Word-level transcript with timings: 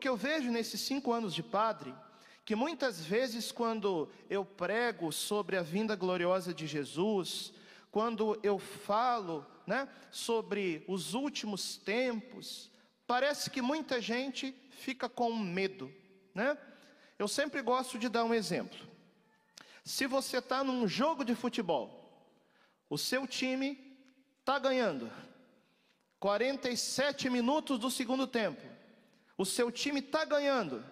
Porque 0.00 0.08
eu 0.08 0.16
vejo 0.16 0.50
nesses 0.50 0.80
cinco 0.80 1.12
anos 1.12 1.34
de 1.34 1.42
padre 1.42 1.94
que 2.46 2.56
muitas 2.56 3.04
vezes, 3.04 3.52
quando 3.52 4.08
eu 4.30 4.46
prego 4.46 5.12
sobre 5.12 5.58
a 5.58 5.62
vinda 5.62 5.94
gloriosa 5.94 6.54
de 6.54 6.66
Jesus, 6.66 7.52
quando 7.90 8.40
eu 8.42 8.58
falo 8.58 9.46
né, 9.66 9.86
sobre 10.10 10.82
os 10.88 11.12
últimos 11.12 11.76
tempos, 11.76 12.70
parece 13.06 13.50
que 13.50 13.60
muita 13.60 14.00
gente 14.00 14.54
fica 14.70 15.06
com 15.06 15.36
medo. 15.36 15.92
Né? 16.34 16.56
Eu 17.18 17.28
sempre 17.28 17.60
gosto 17.60 17.98
de 17.98 18.08
dar 18.08 18.24
um 18.24 18.32
exemplo. 18.32 18.78
Se 19.84 20.06
você 20.06 20.38
está 20.38 20.64
num 20.64 20.88
jogo 20.88 21.26
de 21.26 21.34
futebol, 21.34 22.26
o 22.88 22.96
seu 22.96 23.26
time 23.26 23.78
está 24.38 24.58
ganhando, 24.58 25.12
47 26.18 27.28
minutos 27.28 27.78
do 27.78 27.90
segundo 27.90 28.26
tempo, 28.26 28.79
o 29.40 29.44
seu 29.46 29.72
time 29.72 30.00
está 30.00 30.22
ganhando, 30.22 30.84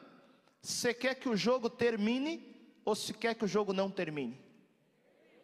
você 0.62 0.94
quer 0.94 1.14
que 1.16 1.28
o 1.28 1.36
jogo 1.36 1.68
termine 1.68 2.56
ou 2.82 2.94
se 2.94 3.12
quer 3.12 3.34
que 3.34 3.44
o 3.44 3.48
jogo 3.48 3.74
não 3.74 3.90
termine? 3.90 4.40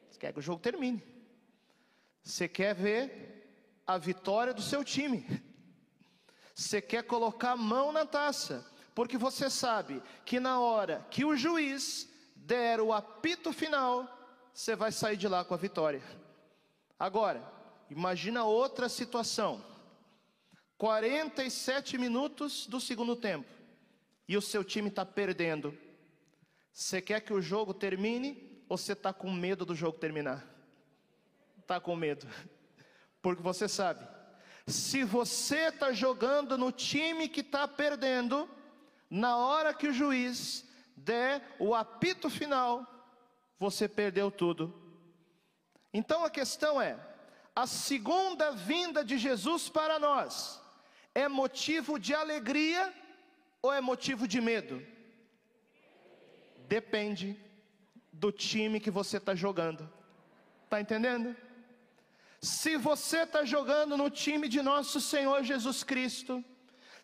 Você 0.09 0.19
quer 0.19 0.33
que 0.33 0.39
o 0.39 0.43
jogo 0.43 0.63
termine. 0.63 1.05
Você 2.23 2.49
quer 2.49 2.75
ver 2.75 3.83
a 3.87 3.99
vitória 3.99 4.55
do 4.55 4.63
seu 4.63 4.83
time. 4.83 5.27
Você 6.55 6.81
quer 6.81 7.03
colocar 7.03 7.51
a 7.51 7.57
mão 7.57 7.93
na 7.93 8.07
taça, 8.07 8.67
porque 8.95 9.19
você 9.19 9.51
sabe 9.51 10.03
que 10.25 10.41
na 10.41 10.59
hora 10.59 11.07
que 11.11 11.27
o 11.27 11.37
juiz 11.37 12.09
der 12.35 12.81
o 12.81 12.91
apito 12.91 13.53
final, 13.53 14.09
você 14.51 14.75
vai 14.75 14.91
sair 14.91 15.19
de 15.19 15.29
lá 15.29 15.45
com 15.45 15.53
a 15.53 15.59
vitória. 15.59 16.03
Agora, 16.99 17.47
imagina 17.91 18.45
outra 18.45 18.89
situação. 18.89 19.74
47 20.79 21.97
minutos 21.99 22.67
do 22.67 22.81
segundo 22.81 23.15
tempo 23.15 23.49
e 24.27 24.37
o 24.37 24.43
seu 24.43 24.65
time 24.65 24.89
está 24.89 25.05
perdendo. 25.05 25.77
Você 26.73 27.01
quer 27.01 27.21
que 27.21 27.33
o 27.33 27.41
jogo 27.41 27.73
termine 27.73 28.63
ou 28.69 28.77
você 28.77 28.93
está 28.93 29.13
com 29.13 29.31
medo 29.31 29.65
do 29.65 29.75
jogo 29.75 29.99
terminar? 29.99 30.45
Está 31.61 31.81
com 31.81 31.95
medo, 31.95 32.27
porque 33.23 33.43
você 33.43 33.69
sabe, 33.69 34.07
se 34.67 35.05
você 35.05 35.69
está 35.69 35.93
jogando 35.93 36.59
no 36.59 36.73
time 36.73 37.29
que 37.29 37.41
está 37.41 37.67
perdendo, 37.69 38.49
na 39.09 39.37
hora 39.37 39.73
que 39.73 39.89
o 39.89 39.93
juiz 39.93 40.67
der 40.97 41.43
o 41.59 41.75
apito 41.75 42.29
final, 42.29 42.87
você 43.59 43.89
perdeu 43.89 44.31
tudo. 44.31 44.75
Então 45.93 46.25
a 46.25 46.31
questão 46.31 46.83
é: 46.83 46.99
a 47.55 47.67
segunda 47.67 48.51
vinda 48.51 49.05
de 49.05 49.17
Jesus 49.17 49.69
para 49.69 49.99
nós 49.99 50.64
é 51.15 51.29
motivo 51.29 51.99
de 51.99 52.15
alegria 52.15 52.93
ou 53.63 53.73
é 53.73 53.81
motivo 53.81 54.27
de 54.27 54.41
medo? 54.41 54.85
Depende 56.67 57.39
do 58.13 58.33
time 58.33 58.81
que 58.81 58.91
você 58.91 59.19
está 59.19 59.35
jogando. 59.35 59.89
Está 60.65 60.81
entendendo? 60.81 61.37
Se 62.41 62.77
você 62.77 63.21
está 63.23 63.45
jogando 63.45 63.97
no 63.97 64.11
time 64.11 64.49
de 64.49 64.61
nosso 64.61 65.01
Senhor 65.01 65.43
Jesus 65.45 65.83
Cristo, 65.85 66.45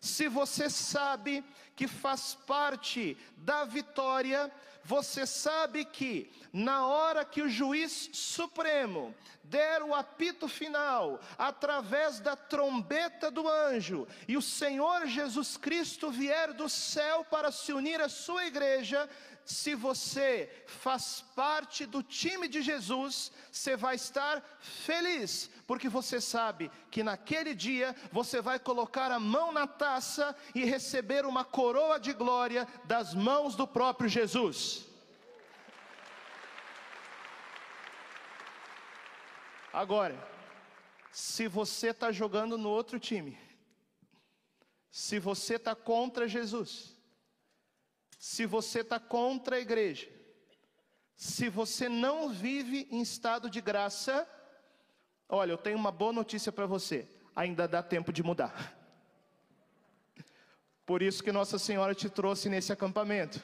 se 0.01 0.27
você 0.27 0.67
sabe 0.67 1.45
que 1.75 1.87
faz 1.87 2.33
parte 2.47 3.15
da 3.37 3.63
vitória, 3.65 4.51
você 4.83 5.27
sabe 5.27 5.85
que 5.85 6.31
na 6.51 6.87
hora 6.87 7.23
que 7.23 7.43
o 7.43 7.47
juiz 7.47 8.09
supremo 8.11 9.15
der 9.43 9.83
o 9.83 9.93
apito 9.93 10.47
final, 10.47 11.19
através 11.37 12.19
da 12.19 12.35
trombeta 12.35 13.29
do 13.29 13.47
anjo, 13.47 14.07
e 14.27 14.35
o 14.35 14.41
Senhor 14.41 15.05
Jesus 15.05 15.55
Cristo 15.55 16.09
vier 16.09 16.53
do 16.53 16.67
céu 16.67 17.23
para 17.25 17.51
se 17.51 17.71
unir 17.71 18.01
à 18.01 18.09
sua 18.09 18.45
igreja, 18.45 19.09
se 19.45 19.75
você 19.75 20.49
faz 20.67 21.23
parte 21.35 21.85
do 21.85 22.03
time 22.03 22.47
de 22.47 22.61
Jesus, 22.61 23.31
você 23.51 23.75
vai 23.75 23.95
estar 23.95 24.41
feliz, 24.59 25.49
porque 25.65 25.89
você 25.89 26.21
sabe 26.21 26.71
que 26.89 27.03
naquele 27.03 27.53
dia 27.55 27.95
você 28.11 28.41
vai 28.41 28.59
colocar 28.59 29.11
a 29.11 29.19
mão 29.19 29.51
na 29.51 29.65
taça 29.65 30.35
e 30.53 30.63
receber 30.63 31.25
uma 31.25 31.43
coroa 31.43 31.99
de 31.99 32.13
glória 32.13 32.67
das 32.85 33.13
mãos 33.13 33.55
do 33.55 33.67
próprio 33.67 34.09
Jesus. 34.09 34.85
Agora, 39.73 40.17
se 41.11 41.47
você 41.47 41.87
está 41.87 42.11
jogando 42.11 42.57
no 42.57 42.69
outro 42.69 42.99
time, 42.99 43.37
se 44.91 45.17
você 45.17 45.55
está 45.55 45.73
contra 45.73 46.27
Jesus, 46.27 46.95
se 48.21 48.45
você 48.45 48.81
está 48.81 48.99
contra 48.99 49.55
a 49.55 49.59
igreja, 49.59 50.07
se 51.15 51.49
você 51.49 51.89
não 51.89 52.29
vive 52.29 52.87
em 52.91 53.01
estado 53.01 53.49
de 53.49 53.59
graça, 53.59 54.29
olha, 55.27 55.53
eu 55.53 55.57
tenho 55.57 55.75
uma 55.75 55.91
boa 55.91 56.13
notícia 56.13 56.51
para 56.51 56.67
você: 56.67 57.09
ainda 57.35 57.67
dá 57.67 57.81
tempo 57.81 58.13
de 58.13 58.21
mudar. 58.21 58.77
Por 60.85 61.01
isso 61.01 61.23
que 61.23 61.31
Nossa 61.31 61.57
Senhora 61.57 61.95
te 61.95 62.11
trouxe 62.11 62.47
nesse 62.47 62.71
acampamento. 62.71 63.41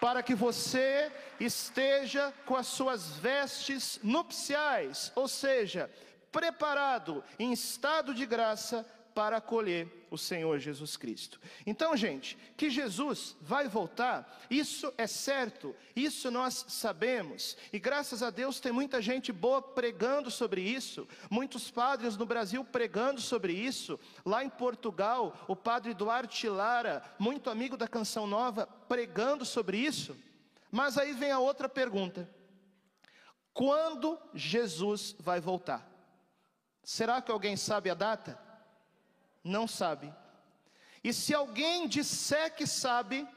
Para 0.00 0.22
que 0.22 0.34
você 0.34 1.12
esteja 1.38 2.32
com 2.46 2.56
as 2.56 2.68
suas 2.68 3.18
vestes 3.18 4.00
nupciais, 4.02 5.12
ou 5.14 5.28
seja, 5.28 5.90
preparado 6.32 7.22
em 7.38 7.52
estado 7.52 8.14
de 8.14 8.24
graça 8.24 8.86
para 9.14 9.36
acolher 9.36 10.06
o 10.10 10.18
Senhor 10.18 10.58
Jesus 10.58 10.96
Cristo. 10.96 11.40
Então, 11.64 11.96
gente, 11.96 12.36
que 12.56 12.68
Jesus 12.68 13.36
vai 13.40 13.68
voltar, 13.68 14.44
isso 14.50 14.92
é 14.98 15.06
certo, 15.06 15.74
isso 15.94 16.30
nós 16.30 16.64
sabemos, 16.68 17.56
e 17.72 17.78
graças 17.78 18.22
a 18.22 18.30
Deus 18.30 18.58
tem 18.58 18.72
muita 18.72 19.00
gente 19.00 19.32
boa 19.32 19.62
pregando 19.62 20.30
sobre 20.30 20.60
isso, 20.60 21.06
muitos 21.30 21.70
padres 21.70 22.16
no 22.16 22.26
Brasil 22.26 22.64
pregando 22.64 23.20
sobre 23.20 23.52
isso, 23.52 23.98
lá 24.24 24.44
em 24.44 24.50
Portugal, 24.50 25.36
o 25.46 25.54
padre 25.54 25.94
Duarte 25.94 26.48
Lara, 26.48 27.02
muito 27.18 27.48
amigo 27.50 27.76
da 27.76 27.86
Canção 27.86 28.26
Nova, 28.26 28.66
pregando 28.88 29.44
sobre 29.44 29.78
isso. 29.78 30.16
Mas 30.70 30.98
aí 30.98 31.12
vem 31.12 31.30
a 31.30 31.38
outra 31.38 31.68
pergunta: 31.68 32.28
quando 33.52 34.18
Jesus 34.34 35.14
vai 35.20 35.40
voltar? 35.40 35.88
Será 36.82 37.22
que 37.22 37.30
alguém 37.30 37.56
sabe 37.56 37.88
a 37.88 37.94
data? 37.94 38.43
Não 39.44 39.68
sabe. 39.68 40.12
E 41.04 41.12
se 41.12 41.34
alguém 41.34 41.86
disser 41.86 42.56
que 42.56 42.66
sabe, 42.66 43.28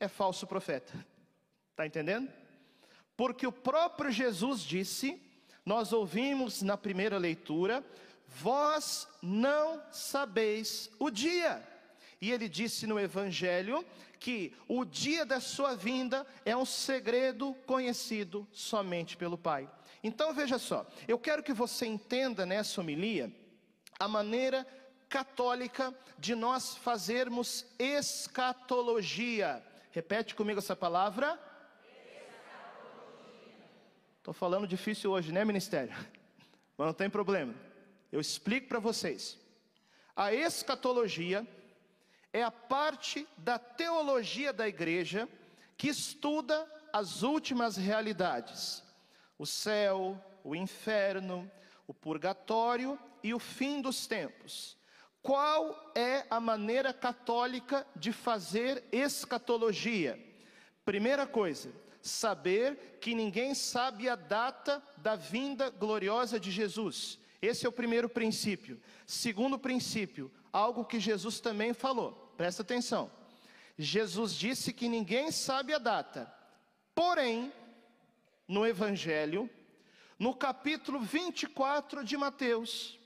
é 0.00 0.08
falso 0.08 0.46
profeta. 0.46 0.92
Está 1.70 1.86
entendendo? 1.86 2.30
Porque 3.16 3.46
o 3.46 3.52
próprio 3.52 4.10
Jesus 4.10 4.60
disse, 4.62 5.22
nós 5.64 5.92
ouvimos 5.92 6.62
na 6.62 6.76
primeira 6.76 7.18
leitura, 7.18 7.84
vós 8.26 9.08
não 9.22 9.82
sabeis 9.92 10.90
o 10.98 11.08
dia. 11.08 11.62
E 12.20 12.32
ele 12.32 12.48
disse 12.48 12.86
no 12.86 12.98
Evangelho 12.98 13.84
que 14.18 14.54
o 14.66 14.84
dia 14.84 15.24
da 15.24 15.40
sua 15.40 15.76
vinda 15.76 16.26
é 16.44 16.56
um 16.56 16.64
segredo 16.64 17.54
conhecido 17.66 18.46
somente 18.52 19.16
pelo 19.16 19.38
Pai. 19.38 19.70
Então 20.02 20.34
veja 20.34 20.58
só, 20.58 20.86
eu 21.06 21.18
quero 21.18 21.42
que 21.42 21.52
você 21.52 21.86
entenda 21.86 22.44
nessa 22.44 22.80
homilia 22.80 23.32
a 23.98 24.08
maneira 24.08 24.66
católica 25.08 25.94
de 26.18 26.34
nós 26.34 26.76
fazermos 26.76 27.66
escatologia. 27.78 29.62
Repete 29.90 30.34
comigo 30.34 30.58
essa 30.58 30.76
palavra. 30.76 31.38
Estou 34.18 34.34
falando 34.34 34.66
difícil 34.66 35.12
hoje, 35.12 35.32
né, 35.32 35.44
ministério? 35.44 35.94
Mas 36.76 36.86
não 36.86 36.94
tem 36.94 37.08
problema. 37.08 37.54
Eu 38.10 38.20
explico 38.20 38.68
para 38.68 38.78
vocês. 38.78 39.38
A 40.14 40.32
escatologia 40.32 41.46
é 42.32 42.42
a 42.42 42.50
parte 42.50 43.26
da 43.36 43.58
teologia 43.58 44.52
da 44.52 44.66
igreja 44.68 45.28
que 45.76 45.88
estuda 45.88 46.66
as 46.92 47.22
últimas 47.22 47.76
realidades: 47.76 48.82
o 49.38 49.46
céu, 49.46 50.22
o 50.42 50.54
inferno, 50.54 51.50
o 51.86 51.94
purgatório 51.94 52.98
e 53.22 53.32
o 53.32 53.38
fim 53.38 53.80
dos 53.80 54.06
tempos. 54.06 54.75
Qual 55.26 55.90
é 55.92 56.24
a 56.30 56.38
maneira 56.38 56.92
católica 56.92 57.84
de 57.96 58.12
fazer 58.12 58.84
escatologia? 58.92 60.16
Primeira 60.84 61.26
coisa, 61.26 61.72
saber 62.00 62.98
que 63.00 63.12
ninguém 63.12 63.52
sabe 63.52 64.08
a 64.08 64.14
data 64.14 64.80
da 64.96 65.16
vinda 65.16 65.68
gloriosa 65.68 66.38
de 66.38 66.52
Jesus. 66.52 67.18
Esse 67.42 67.66
é 67.66 67.68
o 67.68 67.72
primeiro 67.72 68.08
princípio. 68.08 68.80
Segundo 69.04 69.58
princípio, 69.58 70.30
algo 70.52 70.84
que 70.84 71.00
Jesus 71.00 71.40
também 71.40 71.74
falou. 71.74 72.32
Presta 72.36 72.62
atenção. 72.62 73.10
Jesus 73.76 74.32
disse 74.32 74.72
que 74.72 74.88
ninguém 74.88 75.32
sabe 75.32 75.74
a 75.74 75.78
data. 75.78 76.32
Porém, 76.94 77.52
no 78.46 78.64
evangelho, 78.64 79.50
no 80.20 80.36
capítulo 80.36 81.00
24 81.00 82.04
de 82.04 82.16
Mateus 82.16 82.96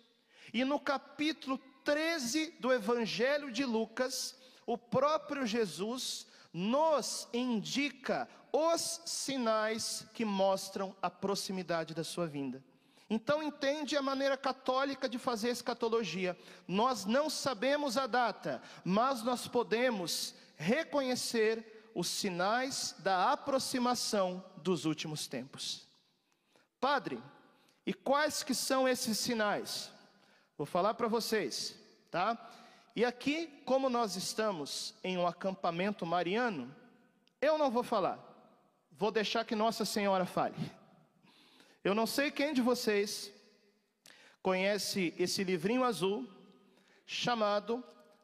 e 0.52 0.64
no 0.66 0.78
capítulo 0.78 1.58
13 1.90 2.54
do 2.60 2.72
Evangelho 2.72 3.50
de 3.50 3.64
Lucas, 3.64 4.36
o 4.64 4.78
próprio 4.78 5.44
Jesus 5.44 6.24
nos 6.52 7.26
indica 7.34 8.28
os 8.52 9.00
sinais 9.04 10.06
que 10.14 10.24
mostram 10.24 10.94
a 11.02 11.10
proximidade 11.10 11.92
da 11.92 12.04
sua 12.04 12.28
vinda. 12.28 12.62
Então 13.08 13.42
entende 13.42 13.96
a 13.96 14.02
maneira 14.02 14.36
católica 14.36 15.08
de 15.08 15.18
fazer 15.18 15.48
escatologia. 15.48 16.38
Nós 16.68 17.06
não 17.06 17.28
sabemos 17.28 17.96
a 17.96 18.06
data, 18.06 18.62
mas 18.84 19.24
nós 19.24 19.48
podemos 19.48 20.32
reconhecer 20.56 21.90
os 21.92 22.06
sinais 22.06 22.94
da 23.00 23.32
aproximação 23.32 24.44
dos 24.58 24.84
últimos 24.84 25.26
tempos. 25.26 25.88
Padre, 26.80 27.20
e 27.84 27.92
quais 27.92 28.44
que 28.44 28.54
são 28.54 28.86
esses 28.86 29.18
sinais? 29.18 29.90
Vou 30.56 30.66
falar 30.66 30.94
para 30.94 31.08
vocês, 31.08 31.79
tá? 32.10 32.36
E 32.94 33.04
aqui, 33.04 33.46
como 33.64 33.88
nós 33.88 34.16
estamos 34.16 34.94
em 35.04 35.16
um 35.16 35.26
acampamento 35.26 36.04
mariano, 36.04 36.74
eu 37.40 37.56
não 37.56 37.70
vou 37.70 37.82
falar. 37.82 38.18
Vou 38.90 39.10
deixar 39.10 39.44
que 39.44 39.54
Nossa 39.54 39.84
Senhora 39.84 40.26
fale. 40.26 40.56
Eu 41.82 41.94
não 41.94 42.06
sei 42.06 42.30
quem 42.30 42.52
de 42.52 42.60
vocês 42.60 43.32
conhece 44.42 45.14
esse 45.18 45.44
livrinho 45.44 45.84
azul 45.84 46.28
chamado 47.06 47.82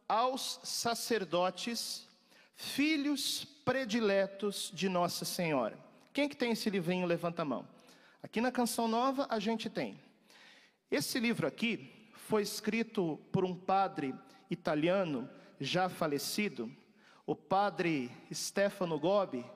Aos 0.08 0.60
Sacerdotes, 0.62 2.06
Filhos 2.54 3.44
Prediletos 3.64 4.70
de 4.74 4.88
Nossa 4.88 5.24
Senhora. 5.24 5.78
Quem 6.12 6.28
que 6.28 6.36
tem 6.36 6.52
esse 6.52 6.68
livrinho? 6.68 7.06
Levanta 7.06 7.42
a 7.42 7.44
mão. 7.44 7.66
Aqui 8.22 8.40
na 8.40 8.52
Canção 8.52 8.88
Nova 8.88 9.26
a 9.30 9.38
gente 9.38 9.70
tem. 9.70 9.98
Esse 10.90 11.18
livro 11.18 11.46
aqui 11.46 11.95
foi 12.26 12.42
escrito 12.42 13.20
por 13.30 13.44
um 13.44 13.54
padre 13.54 14.12
italiano 14.50 15.30
já 15.60 15.88
falecido, 15.88 16.68
o 17.24 17.36
padre 17.36 18.10
Stefano 18.34 18.98
Gobi, 18.98 19.46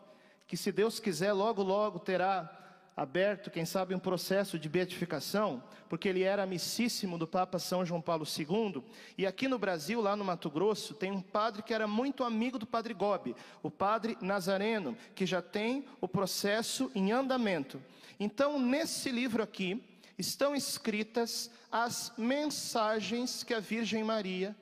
que 0.47 0.57
se 0.57 0.71
Deus 0.71 1.01
quiser 1.01 1.33
logo 1.33 1.65
logo 1.65 1.99
terá 1.99 2.49
aberto, 2.97 3.51
quem 3.51 3.65
sabe, 3.65 3.93
um 3.93 3.99
processo 3.99 4.57
de 4.57 4.69
beatificação, 4.69 5.63
porque 5.89 6.09
ele 6.09 6.23
era 6.23 6.45
amicíssimo 6.45 7.19
do 7.19 7.27
Papa 7.27 7.59
São 7.59 7.85
João 7.85 8.01
Paulo 8.01 8.25
II. 8.25 8.85
E 9.19 9.27
aqui 9.27 9.49
no 9.49 9.59
Brasil, 9.59 10.01
lá 10.01 10.15
no 10.15 10.25
Mato 10.25 10.49
Grosso, 10.49 10.95
tem 10.95 11.11
um 11.11 11.21
padre 11.21 11.65
que 11.65 11.75
era 11.75 11.89
muito 11.89 12.23
amigo 12.23 12.57
do 12.57 12.67
padre 12.67 12.95
Gobi, 12.95 13.35
o 13.65 13.71
padre 13.71 14.17
Nazareno, 14.21 14.97
que 15.15 15.27
já 15.27 15.43
tem 15.43 15.85
o 16.01 16.07
processo 16.07 16.89
em 16.95 17.11
andamento. 17.11 17.83
Então, 18.19 18.61
nesse 18.61 19.11
livro 19.11 19.43
aqui, 19.43 19.83
estão 20.21 20.55
escritas 20.55 21.51
as 21.73 22.13
mensagens 22.17 23.43
que 23.43 23.55
a 23.55 23.61
Virgem 23.61 24.05
Maria 24.05 24.55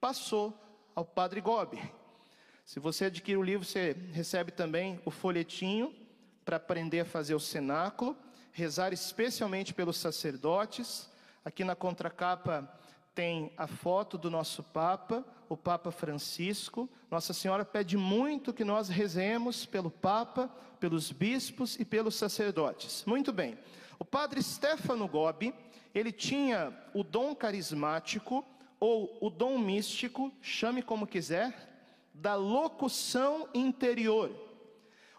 passou 0.00 0.56
ao 0.94 1.04
padre 1.04 1.40
Gobi. 1.40 1.80
Se 2.64 2.78
você 2.78 3.06
adquire 3.06 3.36
o 3.36 3.42
livro, 3.42 3.66
você 3.66 3.96
recebe 4.12 4.52
também 4.52 5.00
o 5.04 5.10
folhetinho 5.10 5.94
para 6.44 6.56
aprender 6.56 7.00
a 7.00 7.04
fazer 7.04 7.34
o 7.34 7.40
cenáculo, 7.40 8.16
rezar 8.52 8.92
especialmente 8.92 9.72
pelos 9.72 9.96
sacerdotes. 9.96 11.08
Aqui 11.44 11.64
na 11.64 11.74
contracapa 11.74 12.70
tem 13.14 13.52
a 13.56 13.66
foto 13.66 14.18
do 14.18 14.30
nosso 14.30 14.62
Papa, 14.62 15.24
o 15.48 15.56
Papa 15.56 15.90
Francisco. 15.90 16.88
Nossa 17.10 17.32
Senhora 17.32 17.64
pede 17.64 17.96
muito 17.96 18.52
que 18.52 18.64
nós 18.64 18.88
rezemos 18.88 19.64
pelo 19.64 19.90
Papa, 19.90 20.48
pelos 20.78 21.10
bispos 21.10 21.78
e 21.80 21.84
pelos 21.84 22.14
sacerdotes. 22.14 23.04
Muito 23.06 23.32
bem. 23.32 23.58
O 23.98 24.04
padre 24.04 24.42
Stefano 24.42 25.08
Gobi, 25.08 25.52
ele 25.94 26.12
tinha 26.12 26.72
o 26.94 27.02
dom 27.02 27.34
carismático 27.34 28.44
ou 28.78 29.18
o 29.20 29.28
dom 29.28 29.58
místico, 29.58 30.32
chame 30.40 30.82
como 30.82 31.06
quiser, 31.06 31.68
da 32.14 32.34
locução 32.34 33.48
interior. 33.52 34.30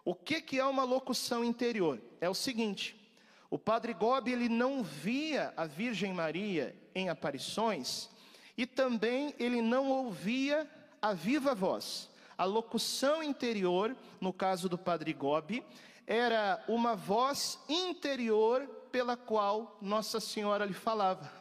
O 0.06 0.16
que, 0.16 0.42
que 0.42 0.60
é 0.60 0.66
uma 0.66 0.84
locução 0.84 1.44
interior? 1.44 2.02
É 2.22 2.30
o 2.30 2.34
seguinte: 2.34 2.96
o 3.50 3.58
padre 3.58 3.94
Gobi 3.94 4.32
ele 4.32 4.48
não 4.48 4.84
via 4.84 5.54
a 5.58 5.66
Virgem 5.66 6.14
Maria 6.14 6.76
em 6.96 7.10
aparições 7.10 8.10
e 8.58 8.66
também 8.66 9.34
ele 9.40 9.62
não 9.62 9.90
ouvia 9.90 10.70
a 11.02 11.14
viva 11.14 11.54
voz. 11.56 12.10
A 12.38 12.46
locução 12.46 13.22
interior, 13.22 13.96
no 14.22 14.32
caso 14.32 14.70
do 14.70 14.78
padre 14.78 15.14
Gobi, 15.14 15.64
era 16.10 16.62
uma 16.68 16.96
voz 16.96 17.58
interior 17.70 18.68
pela 18.92 19.16
qual 19.16 19.78
Nossa 19.80 20.20
Senhora 20.20 20.66
lhe 20.66 20.74
falava. 20.74 21.32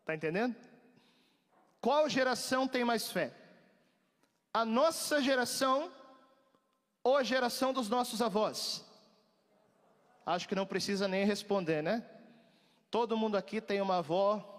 Está 0.00 0.14
entendendo? 0.14 0.56
Qual 1.80 2.08
geração 2.08 2.66
tem 2.66 2.84
mais 2.84 3.10
fé? 3.10 3.32
A 4.52 4.64
nossa 4.64 5.20
geração 5.22 5.92
ou 7.04 7.18
a 7.18 7.22
geração 7.22 7.72
dos 7.72 7.90
nossos 7.90 8.22
avós? 8.22 8.82
Acho 10.24 10.48
que 10.48 10.54
não 10.54 10.64
precisa 10.64 11.06
nem 11.06 11.26
responder, 11.26 11.82
né? 11.82 12.02
Todo 12.90 13.16
mundo 13.16 13.36
aqui 13.36 13.60
tem 13.60 13.82
uma 13.82 13.98
avó 13.98 14.50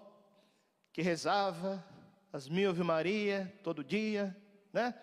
que 0.94 1.02
rezava 1.02 1.84
as 2.32 2.48
mil 2.48 2.70
Ave 2.70 2.84
Maria 2.84 3.52
todo 3.64 3.84
dia, 3.84 4.38
né? 4.72 4.94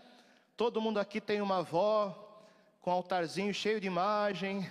Todo 0.56 0.80
mundo 0.80 1.00
aqui 1.00 1.20
tem 1.20 1.40
uma 1.40 1.58
avó 1.58 2.46
com 2.80 2.90
altarzinho 2.90 3.52
cheio 3.52 3.80
de 3.80 3.88
imagem. 3.88 4.70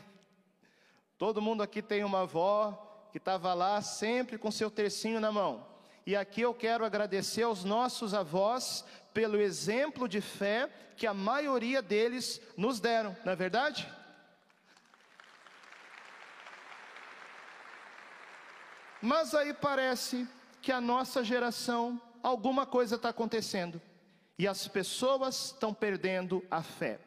Todo 1.17 1.41
mundo 1.41 1.61
aqui 1.61 1.81
tem 1.81 2.03
uma 2.03 2.21
avó 2.21 3.07
que 3.11 3.17
estava 3.17 3.53
lá 3.53 3.81
sempre 3.81 4.37
com 4.37 4.49
seu 4.49 4.71
tercinho 4.71 5.19
na 5.19 5.31
mão. 5.31 5.70
E 6.05 6.15
aqui 6.15 6.41
eu 6.41 6.53
quero 6.53 6.84
agradecer 6.84 7.43
aos 7.43 7.63
nossos 7.63 8.13
avós 8.13 8.84
pelo 9.13 9.39
exemplo 9.39 10.08
de 10.08 10.22
fé 10.22 10.70
que 10.98 11.05
a 11.05 11.13
maioria 11.13 11.81
deles 11.81 12.41
nos 12.58 12.79
deram, 12.79 13.15
não 13.24 13.34
é 13.34 13.36
verdade? 13.36 13.88
Mas 19.01 19.34
aí 19.34 19.53
parece 19.53 20.27
que 20.62 20.72
a 20.72 20.79
nossa 20.79 21.24
geração, 21.24 22.00
alguma 22.22 22.65
coisa 22.65 22.96
está 22.96 23.10
acontecendo 23.10 23.81
e 24.38 24.48
as 24.48 24.67
pessoas 24.67 25.46
estão 25.46 25.74
perdendo 25.74 26.46
a 26.50 26.62
fé. 26.62 27.00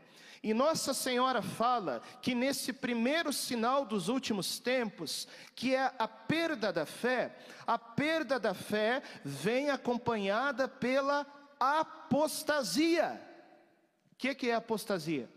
E 0.45 0.53
Nossa 0.53 0.93
Senhora 0.93 1.41
fala 1.41 2.03
que 2.21 2.35
nesse 2.35 2.71
primeiro 2.71 3.33
sinal 3.33 3.87
dos 3.87 4.09
últimos 4.09 4.59
tempos, 4.59 5.27
que 5.57 5.75
é 5.75 5.91
a 5.99 6.07
perda 6.07 6.71
da 6.71 6.85
fé, 6.85 7.35
a 7.67 7.79
perda 7.79 8.39
da 8.39 8.53
fé 8.53 9.03
vem 9.25 9.71
acompanhada 9.71 10.69
pela 10.69 11.27
apostasia. 11.59 13.19
O 14.13 14.17
que, 14.17 14.35
que 14.35 14.51
é 14.51 14.55
apostasia? 14.55 15.31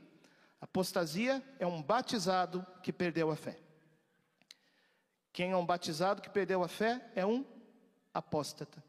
Apostasia 0.60 1.42
é 1.58 1.66
um 1.66 1.82
batizado 1.82 2.68
que 2.84 2.92
perdeu 2.92 3.32
a 3.32 3.36
fé. 3.38 3.58
Quem 5.32 5.52
é 5.52 5.56
um 5.56 5.66
batizado 5.66 6.22
que 6.22 6.30
perdeu 6.30 6.62
a 6.66 6.68
fé 6.68 7.02
é 7.16 7.26
um 7.26 7.46
apóstata. 8.14 8.84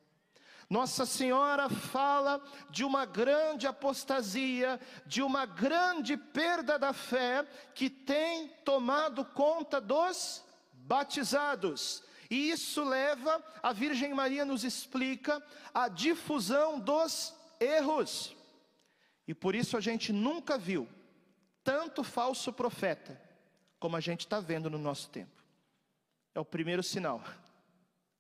Nossa 0.71 1.07
Senhora 1.07 1.71
fala 1.71 2.43
de 2.69 2.85
uma 2.85 3.07
grande 3.07 3.67
apostasia, 3.67 4.79
de 5.07 5.23
uma 5.23 5.47
grande 5.47 6.15
perda 6.17 6.79
da 6.79 6.93
fé 6.93 7.47
que 7.75 7.89
tem 7.89 8.49
tomado 8.65 9.25
conta 9.25 9.81
dos 9.81 10.45
batizados. 10.73 12.03
E 12.31 12.51
isso 12.51 12.85
leva, 12.85 13.43
a 13.63 13.73
Virgem 13.73 14.13
Maria 14.13 14.45
nos 14.45 14.63
explica, 14.63 15.43
a 15.73 15.89
difusão 15.89 16.79
dos 16.79 17.35
erros. 17.59 18.37
E 19.27 19.33
por 19.33 19.55
isso 19.55 19.75
a 19.75 19.81
gente 19.81 20.13
nunca 20.13 20.59
viu 20.59 20.87
tanto 21.65 22.05
falso 22.05 22.53
profeta 22.53 23.19
como 23.79 23.97
a 23.97 24.01
gente 24.01 24.21
está 24.21 24.39
vendo 24.39 24.69
no 24.69 24.79
nosso 24.79 25.09
tempo. 25.09 25.43
É 26.35 26.41
o 26.41 26.45
primeiro 26.45 26.83
sinal, 26.83 27.23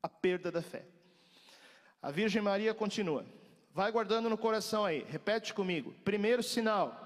a 0.02 0.08
perda 0.08 0.50
da 0.50 0.62
fé. 0.62 0.86
A 2.00 2.10
Virgem 2.10 2.40
Maria 2.40 2.72
continua. 2.72 3.24
Vai 3.74 3.90
guardando 3.90 4.30
no 4.30 4.38
coração 4.38 4.84
aí. 4.84 5.04
Repete 5.08 5.52
comigo. 5.52 5.94
Primeiro 6.04 6.42
sinal. 6.42 7.04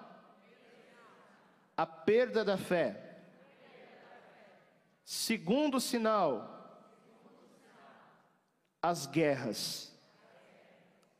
A 1.76 1.86
perda 1.86 2.44
da 2.44 2.56
fé. 2.56 3.18
Segundo 5.04 5.80
sinal. 5.80 6.48
As 8.80 9.06
guerras. 9.06 9.92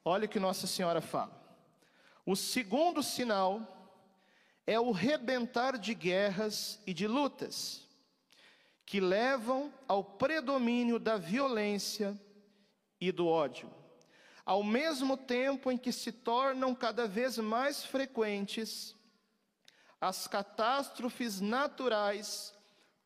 Olha 0.05 0.27
o 0.27 0.29
que 0.29 0.41
Nossa 0.41 0.67
Senhora 0.67 1.01
fala. 1.01 1.41
O 2.27 2.37
segundo 2.37 3.03
sinal 3.03 3.61
é 4.67 4.79
o 4.79 4.91
rebentar 4.91 5.77
de 5.77 5.95
guerras 5.95 6.81
e 6.87 6.95
de 6.95 7.07
lutas, 7.07 7.89
que 8.87 9.01
levam 9.01 9.73
ao 9.89 10.05
predomínio 10.05 10.99
da 10.99 11.17
violência 11.17 12.19
e 13.03 13.11
do 13.11 13.27
ódio. 13.27 13.69
Ao 14.47 14.63
mesmo 14.63 15.17
tempo 15.17 15.73
em 15.73 15.79
que 15.79 15.91
se 15.91 16.13
tornam 16.13 16.73
cada 16.73 17.09
vez 17.09 17.37
mais 17.39 17.85
frequentes 17.85 18.95
as 20.01 20.29
catástrofes 20.29 21.41
naturais, 21.41 22.55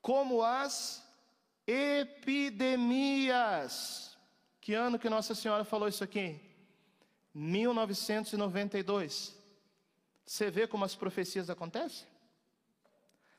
como 0.03 0.43
as 0.43 1.03
epidemias. 1.67 4.19
Que 4.61 4.75
ano 4.75 4.99
que 4.99 5.09
Nossa 5.09 5.35
Senhora 5.35 5.65
falou 5.65 5.88
isso 5.88 6.05
aqui? 6.05 6.38
1992. 7.33 9.35
Você 10.26 10.50
vê 10.50 10.67
como 10.67 10.85
as 10.85 10.95
profecias 10.95 11.49
acontecem? 11.49 12.07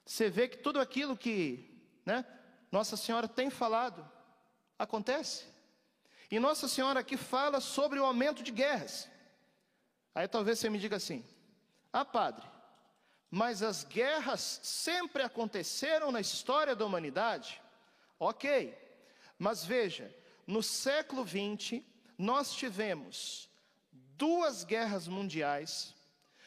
Você 0.03 0.27
vê 0.27 0.47
que 0.47 0.57
tudo 0.57 0.79
aquilo 0.79 1.15
que, 1.15 1.85
né, 2.03 2.25
Nossa 2.71 2.97
Senhora 2.97 3.27
tem 3.27 3.51
falado 3.51 4.03
acontece? 4.79 5.55
E 6.29 6.39
Nossa 6.39 6.67
Senhora 6.67 6.99
aqui 6.99 7.15
fala 7.15 7.61
sobre 7.61 7.99
o 7.99 8.05
aumento 8.05 8.43
de 8.43 8.51
guerras. 8.51 9.09
Aí 10.13 10.27
talvez 10.27 10.59
você 10.59 10.69
me 10.69 10.77
diga 10.77 10.97
assim: 10.97 11.23
Ah, 11.91 12.03
padre, 12.03 12.45
mas 13.31 13.63
as 13.63 13.83
guerras 13.83 14.59
sempre 14.61 15.23
aconteceram 15.23 16.11
na 16.11 16.19
história 16.19 16.75
da 16.75 16.85
humanidade? 16.85 17.61
Ok, 18.19 18.77
mas 19.37 19.63
veja, 19.63 20.13
no 20.45 20.61
século 20.61 21.25
XX, 21.25 21.81
nós 22.17 22.53
tivemos 22.53 23.47
duas 23.91 24.63
guerras 24.63 25.07
mundiais, 25.07 25.93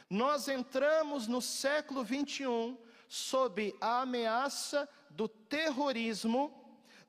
nós 0.09 0.49
entramos 0.49 1.27
no 1.27 1.41
século 1.41 2.05
XXI 2.05 2.77
sob 3.09 3.75
a 3.81 4.03
ameaça 4.03 4.89
do 5.11 5.29
terrorismo 5.29 6.60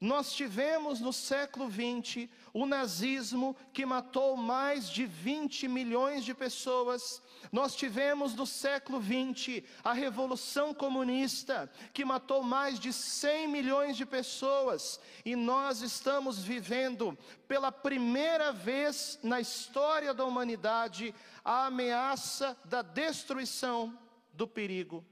nós 0.02 0.34
tivemos 0.34 1.00
no 1.00 1.14
século 1.14 1.70
XX 1.70 2.28
o 2.52 2.66
nazismo 2.66 3.56
que 3.72 3.86
matou 3.86 4.36
mais 4.36 4.90
de 4.90 5.06
20 5.06 5.68
milhões 5.68 6.26
de 6.26 6.34
pessoas. 6.34 7.22
Nós 7.52 7.76
tivemos 7.76 8.34
no 8.34 8.48
século 8.48 9.00
XX 9.00 9.64
a 9.84 9.94
Revolução 9.94 10.74
Comunista 10.74 11.72
que 11.94 12.04
matou 12.04 12.42
mais 12.42 12.80
de 12.80 12.92
100 12.92 13.48
milhões 13.48 13.96
de 13.96 14.04
pessoas. 14.04 15.00
E 15.24 15.36
nós 15.36 15.82
estamos 15.82 16.40
vivendo 16.40 17.16
pela 17.48 17.72
primeira 17.72 18.52
vez 18.52 19.20
na 19.22 19.40
história 19.40 20.16
da 20.16 20.26
humanidade 20.26 21.14
a 21.46 21.68
ameaça 21.68 22.58
da 22.66 22.82
destruição 22.82 23.96
do 24.34 24.48
perigo 24.48 25.06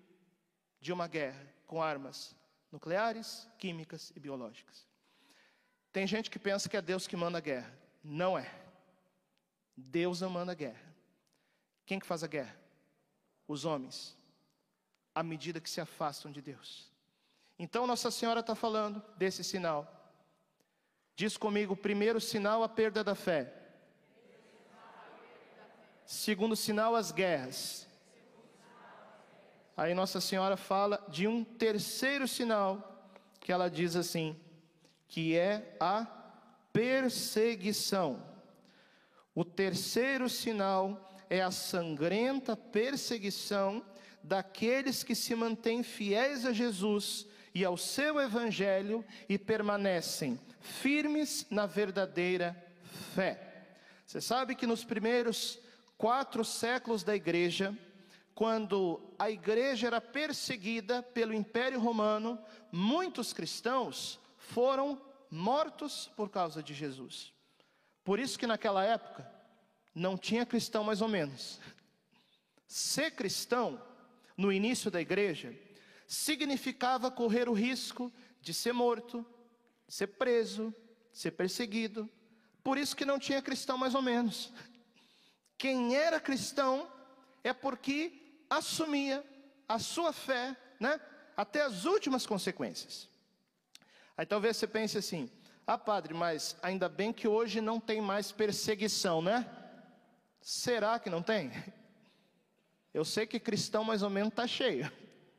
de 0.81 0.91
uma 0.91 1.07
guerra 1.07 1.45
com 1.67 1.79
armas 1.79 2.38
nucleares, 2.71 3.47
químicas 3.57 4.11
e 4.15 4.19
biológicas. 4.19 4.87
Tem 5.91 6.05
gente 6.05 6.29
que 6.29 6.37
pensa 6.37 6.69
que 6.69 6.77
é 6.77 6.81
Deus 6.81 7.07
que 7.07 7.15
manda 7.15 7.37
a 7.37 7.41
guerra. 7.41 7.73
Não 8.03 8.37
é. 8.37 8.49
Deus 9.75 10.21
não 10.21 10.29
manda 10.29 10.51
a 10.51 10.55
guerra. 10.55 10.81
Quem 11.85 11.99
que 11.99 12.05
faz 12.05 12.23
a 12.23 12.27
guerra? 12.27 12.55
Os 13.47 13.65
homens. 13.65 14.15
À 15.15 15.23
medida 15.23 15.59
que 15.59 15.69
se 15.69 15.81
afastam 15.81 16.31
de 16.31 16.41
Deus. 16.41 16.91
Então 17.57 17.87
Nossa 17.87 18.11
Senhora 18.11 18.41
está 18.41 18.53
falando 18.53 19.03
desse 19.17 19.43
sinal. 19.43 19.95
Diz 21.15 21.35
comigo: 21.35 21.75
primeiro 21.75 22.21
sinal, 22.21 22.63
a 22.63 22.69
perda 22.69 23.03
da 23.03 23.15
fé. 23.15 23.53
Segundo 26.05 26.55
sinal, 26.55 26.95
as 26.95 27.11
guerras. 27.11 27.88
Aí 29.79 29.93
Nossa 29.93 30.19
Senhora 30.19 30.57
fala 30.57 31.01
de 31.07 31.25
um 31.25 31.41
terceiro 31.41 32.27
sinal, 32.27 33.09
que 33.39 33.49
ela 33.49 33.69
diz 33.69 33.95
assim: 33.95 34.35
que 35.07 35.37
é 35.37 35.73
a 35.79 36.05
perseguição. 36.73 38.21
O 39.33 39.45
terceiro 39.45 40.27
sinal 40.27 41.17
é 41.29 41.41
a 41.41 41.49
sangrenta 41.49 42.57
perseguição 42.57 43.81
daqueles 44.21 45.01
que 45.01 45.15
se 45.15 45.33
mantêm 45.33 45.81
fiéis 45.81 46.45
a 46.45 46.51
Jesus 46.51 47.25
e 47.55 47.63
ao 47.63 47.77
seu 47.77 48.19
evangelho 48.19 49.05
e 49.29 49.37
permanecem 49.37 50.37
firmes 50.59 51.47
na 51.49 51.65
verdadeira 51.65 52.53
fé. 53.15 53.63
Você 54.05 54.19
sabe 54.19 54.55
que 54.55 54.67
nos 54.67 54.83
primeiros 54.83 55.57
quatro 55.97 56.43
séculos 56.43 57.01
da 57.01 57.15
igreja, 57.15 57.73
quando 58.39 59.01
a 59.19 59.29
igreja 59.29 59.87
era 59.87 59.99
perseguida 59.99 61.03
pelo 61.03 61.33
Império 61.33 61.77
Romano, 61.77 62.41
muitos 62.71 63.33
cristãos 63.33 64.17
foram 64.37 65.01
mortos 65.29 66.09
por 66.15 66.29
causa 66.29 66.63
de 66.63 66.73
Jesus. 66.73 67.33
Por 68.01 68.17
isso 68.17 68.39
que 68.39 68.47
naquela 68.47 68.81
época 68.81 69.29
não 69.93 70.17
tinha 70.17 70.45
cristão 70.45 70.85
mais 70.85 71.01
ou 71.01 71.09
menos. 71.09 71.59
Ser 72.65 73.11
cristão 73.11 73.83
no 74.37 74.53
início 74.53 74.89
da 74.89 75.01
igreja 75.01 75.53
significava 76.07 77.11
correr 77.11 77.49
o 77.49 77.53
risco 77.53 78.09
de 78.39 78.53
ser 78.53 78.71
morto, 78.71 79.25
ser 79.85 80.07
preso, 80.07 80.73
ser 81.11 81.31
perseguido. 81.31 82.09
Por 82.63 82.77
isso 82.77 82.95
que 82.95 83.03
não 83.03 83.19
tinha 83.19 83.41
cristão 83.41 83.77
mais 83.77 83.93
ou 83.93 84.01
menos. 84.01 84.53
Quem 85.57 85.93
era 85.93 86.21
cristão 86.21 86.89
é 87.43 87.51
porque 87.51 88.28
assumia 88.49 89.23
a 89.67 89.77
sua 89.77 90.11
fé, 90.11 90.55
né, 90.79 90.99
até 91.37 91.61
as 91.61 91.85
últimas 91.85 92.25
consequências. 92.25 93.07
Aí 94.17 94.25
talvez 94.25 94.57
você 94.57 94.67
pense 94.67 94.97
assim: 94.97 95.29
ah, 95.65 95.77
padre, 95.77 96.13
mas 96.13 96.57
ainda 96.61 96.89
bem 96.89 97.13
que 97.13 97.27
hoje 97.27 97.61
não 97.61 97.79
tem 97.79 98.01
mais 98.01 98.31
perseguição, 98.31 99.21
né? 99.21 99.47
Será 100.41 100.97
que 100.97 101.09
não 101.09 101.21
tem? 101.21 101.51
Eu 102.91 103.05
sei 103.05 103.27
que 103.27 103.39
cristão 103.39 103.83
mais 103.83 104.01
ou 104.01 104.09
menos 104.09 104.29
está 104.29 104.47
cheio, 104.47 104.91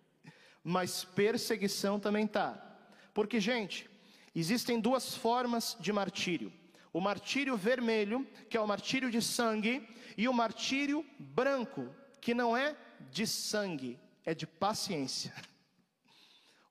mas 0.62 1.04
perseguição 1.04 1.98
também 1.98 2.26
tá. 2.26 2.64
Porque, 3.12 3.40
gente, 3.40 3.90
existem 4.34 4.80
duas 4.80 5.16
formas 5.16 5.76
de 5.80 5.92
martírio: 5.92 6.52
o 6.92 7.00
martírio 7.00 7.56
vermelho, 7.56 8.24
que 8.48 8.56
é 8.56 8.60
o 8.60 8.68
martírio 8.68 9.10
de 9.10 9.20
sangue, 9.20 9.86
e 10.16 10.28
o 10.28 10.32
martírio 10.32 11.04
branco, 11.18 11.92
que 12.20 12.32
não 12.32 12.56
é 12.56 12.76
de 13.10 13.26
sangue, 13.26 13.98
é 14.24 14.34
de 14.34 14.46
paciência. 14.46 15.34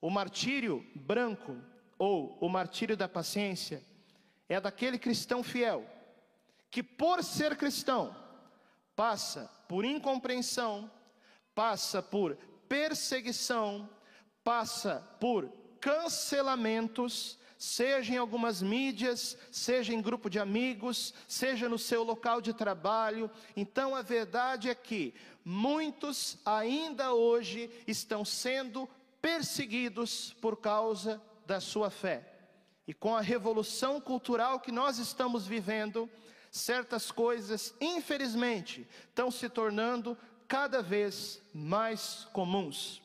O 0.02 0.10
martírio 0.10 0.86
branco, 0.96 1.58
ou 1.98 2.38
o 2.40 2.48
martírio 2.48 2.96
da 2.96 3.08
paciência, 3.08 3.84
é 4.48 4.60
daquele 4.60 4.98
cristão 4.98 5.44
fiel, 5.44 5.86
que 6.72 6.82
por 6.82 7.24
ser 7.24 7.58
cristão, 7.58 8.16
passa 8.96 9.50
por 9.68 9.86
incompreensão, 9.86 10.90
passa 11.54 12.02
por 12.02 12.36
perseguição, 12.68 13.90
passa 14.44 15.06
por 15.20 15.52
cancelamentos, 15.80 17.38
seja 17.60 18.14
em 18.14 18.18
algumas 18.18 18.62
mídias, 18.62 19.38
seja 19.52 19.94
em 19.94 20.02
grupo 20.02 20.30
de 20.30 20.40
amigos, 20.40 21.14
seja 21.28 21.68
no 21.68 21.78
seu 21.78 22.04
local 22.04 22.40
de 22.40 22.54
trabalho. 22.54 23.30
Então 23.54 23.94
a 23.94 24.02
verdade 24.02 24.70
é 24.70 24.74
que 24.74 25.14
muitos 25.44 26.38
ainda 26.46 27.14
hoje 27.14 27.70
estão 27.86 28.24
sendo 28.24 28.88
perseguidos 29.22 30.34
por 30.40 30.56
causa 30.56 31.22
da 31.46 31.60
sua 31.60 31.90
fé. 31.90 32.34
E 32.88 32.94
com 32.94 33.14
a 33.14 33.20
revolução 33.22 34.00
cultural 34.00 34.62
que 34.62 34.72
nós 34.72 34.98
estamos 34.98 35.46
vivendo, 35.46 36.10
certas 36.50 37.12
coisas, 37.12 37.76
infelizmente, 37.82 38.88
estão 39.10 39.30
se 39.30 39.50
tornando 39.50 40.18
cada 40.48 40.82
vez 40.82 41.42
mais 41.54 42.26
comuns. 42.32 43.02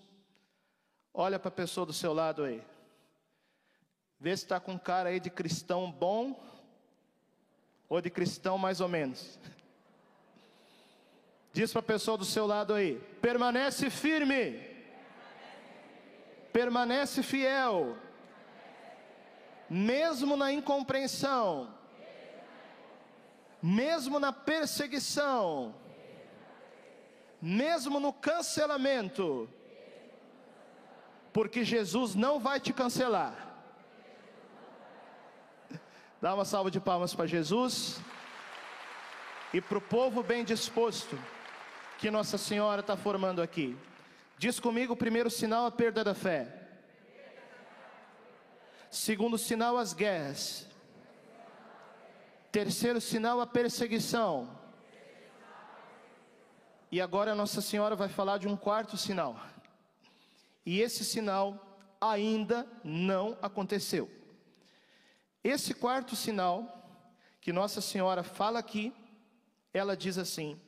Olha 1.12 1.40
para 1.40 1.48
a 1.48 1.52
pessoa 1.52 1.84
do 1.84 1.92
seu 1.92 2.14
lado 2.14 2.44
aí. 2.44 2.62
Vê 4.24 4.34
se 4.34 4.42
está 4.44 4.58
com 4.58 4.78
cara 4.78 5.10
aí 5.10 5.20
de 5.20 5.28
cristão 5.28 5.92
bom 5.92 6.42
ou 7.86 8.00
de 8.00 8.08
cristão 8.08 8.56
mais 8.56 8.80
ou 8.80 8.88
menos. 8.88 9.38
Diz 11.52 11.70
para 11.70 11.80
a 11.80 11.82
pessoa 11.82 12.16
do 12.16 12.24
seu 12.24 12.46
lado 12.46 12.72
aí: 12.72 12.94
permanece 13.20 13.90
firme, 13.90 14.66
permanece 16.54 17.22
fiel, 17.22 17.98
mesmo 19.68 20.38
na 20.38 20.50
incompreensão, 20.50 21.68
mesmo 23.62 24.18
na 24.18 24.32
perseguição, 24.32 25.74
mesmo 27.42 28.00
no 28.00 28.10
cancelamento, 28.10 29.46
porque 31.30 31.62
Jesus 31.62 32.14
não 32.14 32.40
vai 32.40 32.58
te 32.58 32.72
cancelar. 32.72 33.43
Dá 36.24 36.34
uma 36.34 36.46
salva 36.46 36.70
de 36.70 36.80
palmas 36.80 37.14
para 37.14 37.26
Jesus 37.26 38.00
e 39.52 39.60
para 39.60 39.76
o 39.76 39.80
povo 39.82 40.22
bem 40.22 40.42
disposto 40.42 41.18
que 41.98 42.10
Nossa 42.10 42.38
Senhora 42.38 42.80
está 42.80 42.96
formando 42.96 43.42
aqui. 43.42 43.76
Diz 44.38 44.58
comigo: 44.58 44.94
o 44.94 44.96
primeiro 44.96 45.28
sinal, 45.28 45.66
a 45.66 45.70
perda 45.70 46.02
da 46.02 46.14
fé. 46.14 46.48
Segundo 48.90 49.36
sinal, 49.36 49.76
as 49.76 49.92
guerras. 49.92 50.66
Terceiro 52.50 53.02
sinal, 53.02 53.38
a 53.42 53.46
perseguição. 53.46 54.48
E 56.90 57.02
agora 57.02 57.34
Nossa 57.34 57.60
Senhora 57.60 57.94
vai 57.94 58.08
falar 58.08 58.38
de 58.38 58.48
um 58.48 58.56
quarto 58.56 58.96
sinal. 58.96 59.38
E 60.64 60.80
esse 60.80 61.04
sinal 61.04 61.78
ainda 62.00 62.66
não 62.82 63.36
aconteceu. 63.42 64.23
Esse 65.44 65.74
quarto 65.74 66.16
sinal 66.16 66.82
que 67.38 67.52
Nossa 67.52 67.82
Senhora 67.82 68.22
fala 68.22 68.58
aqui, 68.58 68.94
ela 69.74 69.94
diz 69.94 70.16
assim: 70.16 70.58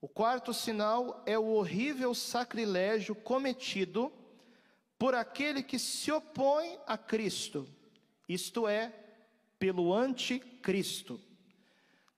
o 0.00 0.08
quarto 0.08 0.54
sinal 0.54 1.22
é 1.26 1.38
o 1.38 1.48
horrível 1.48 2.14
sacrilégio 2.14 3.14
cometido 3.14 4.10
por 4.98 5.14
aquele 5.14 5.62
que 5.62 5.78
se 5.78 6.10
opõe 6.10 6.78
a 6.86 6.96
Cristo, 6.96 7.68
isto 8.26 8.66
é, 8.66 8.90
pelo 9.58 9.92
anticristo. 9.92 11.20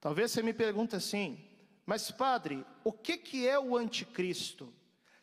Talvez 0.00 0.30
você 0.30 0.44
me 0.44 0.52
pergunte 0.52 0.94
assim, 0.94 1.44
mas 1.84 2.12
padre, 2.12 2.64
o 2.84 2.92
que, 2.92 3.16
que 3.16 3.48
é 3.48 3.58
o 3.58 3.76
anticristo? 3.76 4.72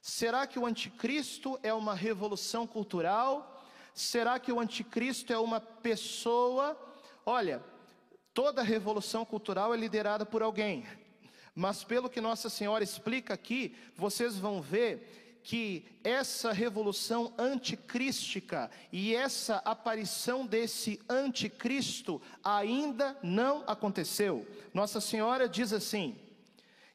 Será 0.01 0.45
que 0.45 0.59
o 0.59 0.65
anticristo 0.65 1.57
é 1.63 1.73
uma 1.73 1.93
revolução 1.93 2.67
cultural? 2.67 3.52
Será 3.93 4.39
que 4.39 4.51
o 4.51 4.59
anticristo 4.59 5.31
é 5.31 5.37
uma 5.37 5.59
pessoa? 5.59 6.77
Olha, 7.25 7.63
toda 8.33 8.63
revolução 8.63 9.23
cultural 9.23 9.73
é 9.73 9.77
liderada 9.77 10.25
por 10.25 10.41
alguém. 10.41 10.85
Mas 11.55 11.83
pelo 11.83 12.09
que 12.09 12.19
Nossa 12.19 12.49
Senhora 12.49 12.83
explica 12.83 13.33
aqui, 13.33 13.75
vocês 13.95 14.37
vão 14.37 14.61
ver 14.61 15.39
que 15.43 15.85
essa 16.03 16.51
revolução 16.51 17.33
anticrística 17.37 18.71
e 18.91 19.13
essa 19.13 19.57
aparição 19.57 20.45
desse 20.45 20.99
anticristo 21.07 22.21
ainda 22.43 23.17
não 23.21 23.63
aconteceu. 23.67 24.47
Nossa 24.73 25.01
Senhora 25.01 25.47
diz 25.47 25.73
assim: 25.73 26.17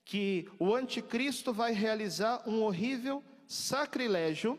que 0.08 0.48
o 0.58 0.74
anticristo 0.74 1.52
vai 1.52 1.72
realizar 1.72 2.42
um 2.48 2.62
horrível 2.62 3.22
sacrilégio, 3.46 4.58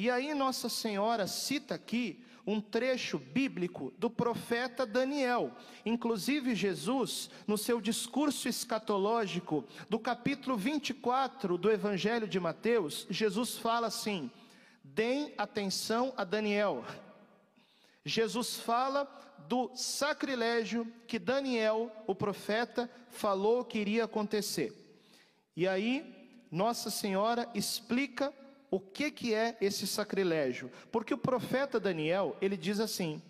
e 0.00 0.08
aí 0.08 0.32
Nossa 0.32 0.70
Senhora 0.70 1.26
cita 1.26 1.74
aqui 1.74 2.24
um 2.46 2.58
trecho 2.58 3.18
bíblico 3.18 3.92
do 3.98 4.08
profeta 4.08 4.86
Daniel. 4.86 5.54
Inclusive, 5.84 6.54
Jesus, 6.54 7.28
no 7.46 7.58
seu 7.58 7.82
discurso 7.82 8.48
escatológico, 8.48 9.62
do 9.90 9.98
capítulo 9.98 10.56
24 10.56 11.58
do 11.58 11.70
Evangelho 11.70 12.26
de 12.26 12.40
Mateus, 12.40 13.06
Jesus 13.10 13.58
fala 13.58 13.88
assim: 13.88 14.30
deem 14.82 15.34
atenção 15.36 16.14
a 16.16 16.24
Daniel. 16.24 16.82
Jesus 18.02 18.56
fala 18.56 19.04
do 19.48 19.70
sacrilégio 19.74 20.90
que 21.06 21.18
Daniel, 21.18 21.92
o 22.06 22.14
profeta, 22.14 22.90
falou 23.10 23.66
que 23.66 23.78
iria 23.78 24.04
acontecer. 24.04 24.72
E 25.54 25.68
aí, 25.68 26.40
Nossa 26.50 26.88
Senhora 26.88 27.46
explica 27.54 28.32
o 28.70 28.78
que, 28.78 29.10
que 29.10 29.34
é 29.34 29.56
esse 29.60 29.86
sacrilégio? 29.86 30.70
Porque 30.92 31.12
o 31.12 31.18
profeta 31.18 31.80
Daniel, 31.80 32.36
ele 32.40 32.56
diz 32.56 32.78
assim: 32.78 33.20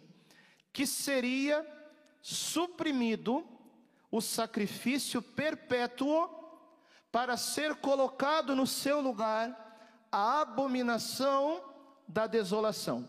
que 0.73 0.87
seria 0.87 1.67
suprimido 2.21 3.47
o 4.11 4.21
sacrifício 4.21 5.23
perpétuo 5.23 6.29
para 7.11 7.37
ser 7.37 7.77
colocado 7.77 8.55
no 8.55 8.67
seu 8.67 9.01
lugar 9.01 9.69
a 10.13 10.43
abominação 10.43 11.65
da 12.07 12.27
desolação. 12.27 13.09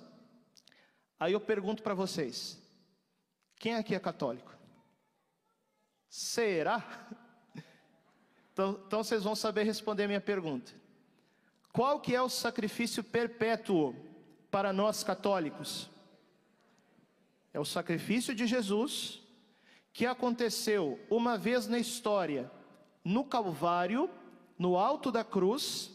Aí 1.20 1.34
eu 1.34 1.40
pergunto 1.42 1.84
para 1.84 1.94
vocês: 1.94 2.58
quem 3.58 3.76
aqui 3.76 3.94
é 3.94 4.00
católico? 4.00 4.56
Será? 6.10 6.84
Então, 8.54 8.82
então 8.86 9.02
vocês 9.02 9.24
vão 9.24 9.34
saber 9.34 9.64
responder 9.64 10.04
a 10.04 10.08
minha 10.08 10.20
pergunta. 10.20 10.74
Qual 11.72 12.00
que 12.00 12.16
é 12.16 12.22
o 12.22 12.30
sacrifício 12.30 13.04
perpétuo 13.04 13.96
para 14.50 14.74
nós 14.74 15.04
católicos? 15.04 15.90
É 17.54 17.60
o 17.60 17.66
sacrifício 17.66 18.36
de 18.36 18.46
Jesus 18.46 19.22
que 19.94 20.06
aconteceu 20.06 21.00
uma 21.10 21.38
vez 21.38 21.68
na 21.68 21.80
história, 21.80 22.50
no 23.04 23.24
Calvário, 23.24 24.10
no 24.58 24.78
alto 24.78 25.12
da 25.12 25.24
cruz, 25.24 25.92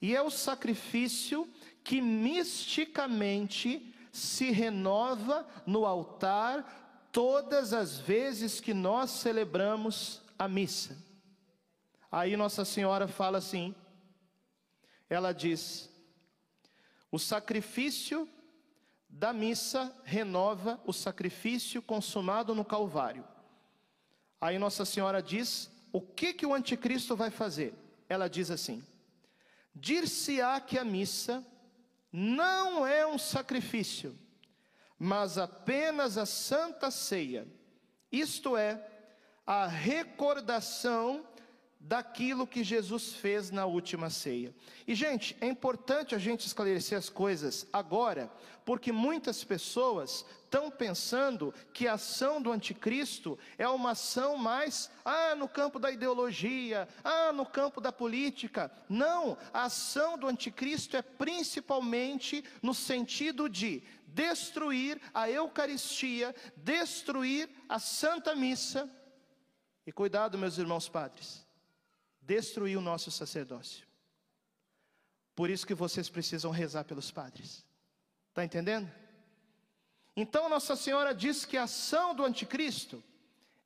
e 0.00 0.14
é 0.14 0.22
o 0.22 0.30
sacrifício 0.30 1.48
que 1.82 2.00
misticamente 2.00 3.94
se 4.12 4.50
renova 4.50 5.46
no 5.66 5.86
altar 5.86 7.08
todas 7.10 7.72
as 7.72 7.98
vezes 7.98 8.60
que 8.60 8.74
nós 8.74 9.10
celebramos 9.10 10.20
a 10.38 10.46
missa. 10.46 10.96
Aí 12.10 12.36
Nossa 12.36 12.64
Senhora 12.64 13.08
fala 13.08 13.38
assim: 13.38 13.74
ela 15.12 15.32
diz: 15.32 15.90
o 17.10 17.18
sacrifício 17.18 18.28
da 19.08 19.32
missa 19.32 19.94
renova 20.04 20.80
o 20.86 20.92
sacrifício 20.92 21.82
consumado 21.82 22.54
no 22.54 22.64
Calvário. 22.64 23.24
Aí 24.40 24.58
Nossa 24.58 24.86
Senhora 24.86 25.22
diz: 25.22 25.70
o 25.92 26.00
que 26.00 26.32
que 26.32 26.46
o 26.46 26.54
anticristo 26.54 27.14
vai 27.14 27.30
fazer? 27.30 27.74
Ela 28.08 28.28
diz 28.28 28.50
assim: 28.50 28.82
dir-se-á 29.74 30.58
que 30.60 30.78
a 30.78 30.84
missa 30.84 31.46
não 32.10 32.86
é 32.86 33.06
um 33.06 33.18
sacrifício, 33.18 34.18
mas 34.98 35.36
apenas 35.36 36.16
a 36.16 36.24
santa 36.24 36.90
ceia, 36.90 37.46
isto 38.10 38.56
é, 38.56 38.82
a 39.46 39.66
recordação 39.66 41.26
daquilo 41.84 42.46
que 42.46 42.62
Jesus 42.62 43.12
fez 43.12 43.50
na 43.50 43.66
última 43.66 44.08
ceia. 44.08 44.54
E, 44.86 44.94
gente, 44.94 45.36
é 45.40 45.46
importante 45.46 46.14
a 46.14 46.18
gente 46.18 46.46
esclarecer 46.46 46.96
as 46.96 47.08
coisas 47.08 47.66
agora, 47.72 48.30
porque 48.64 48.92
muitas 48.92 49.42
pessoas 49.42 50.24
estão 50.44 50.70
pensando 50.70 51.52
que 51.74 51.88
a 51.88 51.94
ação 51.94 52.40
do 52.40 52.52
anticristo 52.52 53.36
é 53.58 53.68
uma 53.68 53.90
ação 53.90 54.36
mais, 54.36 54.90
ah, 55.04 55.34
no 55.34 55.48
campo 55.48 55.80
da 55.80 55.90
ideologia, 55.90 56.88
ah, 57.02 57.32
no 57.32 57.44
campo 57.44 57.80
da 57.80 57.90
política. 57.90 58.70
Não, 58.88 59.36
a 59.52 59.64
ação 59.64 60.16
do 60.16 60.28
anticristo 60.28 60.96
é 60.96 61.02
principalmente 61.02 62.44
no 62.62 62.72
sentido 62.72 63.48
de 63.48 63.82
destruir 64.06 65.00
a 65.12 65.28
Eucaristia, 65.28 66.32
destruir 66.56 67.50
a 67.68 67.80
Santa 67.80 68.36
Missa. 68.36 68.88
E 69.84 69.90
cuidado, 69.90 70.38
meus 70.38 70.58
irmãos 70.58 70.88
padres 70.88 71.41
destruir 72.22 72.76
o 72.78 72.80
nosso 72.80 73.10
sacerdócio. 73.10 73.86
Por 75.34 75.50
isso 75.50 75.66
que 75.66 75.74
vocês 75.74 76.08
precisam 76.08 76.50
rezar 76.50 76.84
pelos 76.84 77.10
padres. 77.10 77.64
Está 78.28 78.44
entendendo? 78.44 78.90
Então 80.16 80.48
Nossa 80.48 80.76
Senhora 80.76 81.14
diz 81.14 81.44
que 81.44 81.56
a 81.56 81.64
ação 81.64 82.14
do 82.14 82.24
anticristo 82.24 83.02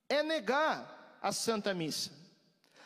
é 0.09 0.23
negar 0.23 1.19
a 1.21 1.33
Santa 1.33 1.75
Missa. 1.75 2.13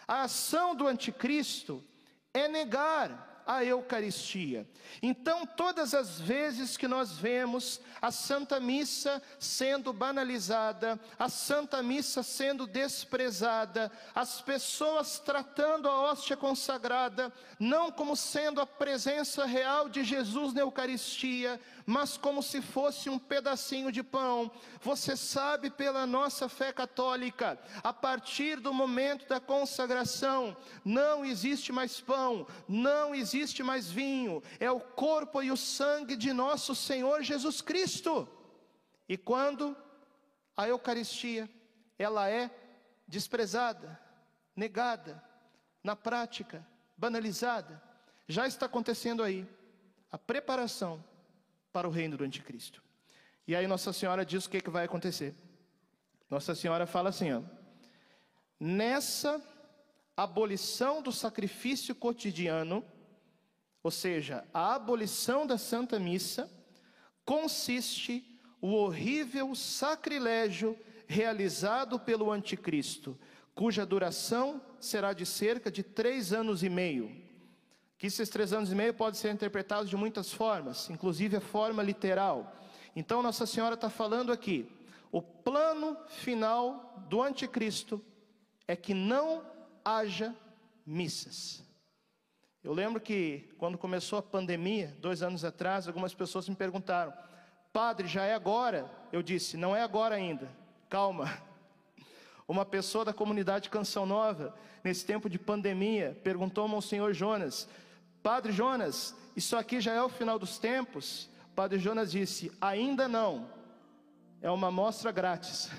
A 0.08 0.22
ação 0.22 0.74
do 0.74 0.86
anticristo 0.86 1.84
é 2.32 2.48
negar 2.48 3.29
a 3.50 3.64
Eucaristia. 3.64 4.64
Então, 5.02 5.44
todas 5.44 5.92
as 5.92 6.20
vezes 6.20 6.76
que 6.76 6.86
nós 6.86 7.18
vemos 7.18 7.80
a 8.00 8.12
Santa 8.12 8.60
Missa 8.60 9.20
sendo 9.40 9.92
banalizada, 9.92 11.00
a 11.18 11.28
Santa 11.28 11.82
Missa 11.82 12.22
sendo 12.22 12.64
desprezada, 12.64 13.90
as 14.14 14.40
pessoas 14.40 15.18
tratando 15.18 15.88
a 15.88 16.00
hóstia 16.00 16.36
consagrada 16.36 17.32
não 17.58 17.90
como 17.90 18.14
sendo 18.14 18.60
a 18.60 18.66
presença 18.66 19.44
real 19.44 19.88
de 19.88 20.04
Jesus 20.04 20.54
na 20.54 20.60
Eucaristia, 20.60 21.60
mas 21.90 22.16
como 22.16 22.40
se 22.40 22.62
fosse 22.62 23.10
um 23.10 23.18
pedacinho 23.18 23.90
de 23.90 24.00
pão. 24.00 24.48
Você 24.80 25.16
sabe 25.16 25.68
pela 25.68 26.06
nossa 26.06 26.48
fé 26.48 26.72
católica, 26.72 27.58
a 27.82 27.92
partir 27.92 28.60
do 28.60 28.72
momento 28.72 29.28
da 29.28 29.40
consagração, 29.40 30.56
não 30.84 31.24
existe 31.24 31.72
mais 31.72 32.00
pão, 32.00 32.46
não 32.68 33.12
existe 33.12 33.64
mais 33.64 33.90
vinho, 33.90 34.40
é 34.60 34.70
o 34.70 34.78
corpo 34.78 35.42
e 35.42 35.50
o 35.50 35.56
sangue 35.56 36.14
de 36.14 36.32
nosso 36.32 36.76
Senhor 36.76 37.24
Jesus 37.24 37.60
Cristo. 37.60 38.28
E 39.08 39.16
quando 39.16 39.76
a 40.56 40.68
Eucaristia, 40.68 41.50
ela 41.98 42.30
é 42.30 42.48
desprezada, 43.08 44.00
negada, 44.54 45.20
na 45.82 45.96
prática, 45.96 46.64
banalizada, 46.96 47.82
já 48.28 48.46
está 48.46 48.66
acontecendo 48.66 49.24
aí 49.24 49.44
a 50.12 50.16
preparação 50.16 51.09
para 51.72 51.88
o 51.88 51.90
reino 51.90 52.16
do 52.16 52.24
anticristo. 52.24 52.82
E 53.46 53.54
aí 53.54 53.66
Nossa 53.66 53.92
Senhora 53.92 54.24
diz 54.24 54.46
o 54.46 54.50
que, 54.50 54.60
que 54.60 54.70
vai 54.70 54.84
acontecer. 54.84 55.34
Nossa 56.28 56.54
Senhora 56.54 56.86
fala 56.86 57.08
assim, 57.08 57.32
ó, 57.32 57.42
nessa 58.58 59.42
abolição 60.16 61.02
do 61.02 61.10
sacrifício 61.10 61.94
cotidiano, 61.94 62.84
ou 63.82 63.90
seja, 63.90 64.46
a 64.52 64.74
abolição 64.74 65.46
da 65.46 65.56
Santa 65.56 65.98
Missa, 65.98 66.50
consiste 67.24 68.24
o 68.60 68.72
horrível 68.72 69.54
sacrilégio 69.54 70.78
realizado 71.06 71.98
pelo 71.98 72.30
anticristo, 72.30 73.18
cuja 73.54 73.86
duração 73.86 74.60
será 74.78 75.12
de 75.12 75.24
cerca 75.24 75.70
de 75.70 75.82
três 75.82 76.32
anos 76.32 76.62
e 76.62 76.68
meio 76.68 77.29
que 78.00 78.06
esses 78.06 78.30
três 78.30 78.50
anos 78.54 78.72
e 78.72 78.74
meio 78.74 78.94
podem 78.94 79.20
ser 79.20 79.30
interpretados 79.30 79.90
de 79.90 79.94
muitas 79.94 80.32
formas, 80.32 80.88
inclusive 80.88 81.36
a 81.36 81.40
forma 81.40 81.82
literal. 81.82 82.50
Então, 82.96 83.22
Nossa 83.22 83.44
Senhora 83.44 83.74
está 83.74 83.90
falando 83.90 84.32
aqui: 84.32 84.66
o 85.12 85.20
plano 85.20 85.94
final 86.08 86.94
do 87.10 87.22
anticristo 87.22 88.02
é 88.66 88.74
que 88.74 88.94
não 88.94 89.44
haja 89.84 90.34
missas. 90.86 91.62
Eu 92.64 92.72
lembro 92.72 93.02
que 93.02 93.52
quando 93.58 93.76
começou 93.76 94.18
a 94.18 94.22
pandemia, 94.22 94.96
dois 94.98 95.22
anos 95.22 95.44
atrás, 95.44 95.86
algumas 95.86 96.14
pessoas 96.14 96.48
me 96.48 96.56
perguntaram: 96.56 97.12
Padre, 97.70 98.08
já 98.08 98.24
é 98.24 98.32
agora? 98.32 98.90
Eu 99.12 99.22
disse: 99.22 99.58
Não 99.58 99.76
é 99.76 99.82
agora 99.82 100.14
ainda, 100.14 100.50
calma. 100.88 101.30
Uma 102.48 102.64
pessoa 102.64 103.04
da 103.04 103.12
comunidade 103.12 103.68
Canção 103.68 104.06
Nova, 104.06 104.54
nesse 104.82 105.04
tempo 105.04 105.28
de 105.28 105.38
pandemia, 105.38 106.18
perguntou 106.24 106.66
ao 106.66 106.80
Senhor 106.80 107.12
Jonas: 107.12 107.68
Padre 108.22 108.52
Jonas, 108.52 109.14
isso 109.34 109.56
aqui 109.56 109.80
já 109.80 109.92
é 109.92 110.02
o 110.02 110.08
final 110.08 110.38
dos 110.38 110.58
tempos? 110.58 111.28
Padre 111.54 111.78
Jonas 111.78 112.10
disse: 112.10 112.52
Ainda 112.60 113.08
não, 113.08 113.48
é 114.42 114.50
uma 114.50 114.68
amostra 114.68 115.10
grátis. 115.10 115.70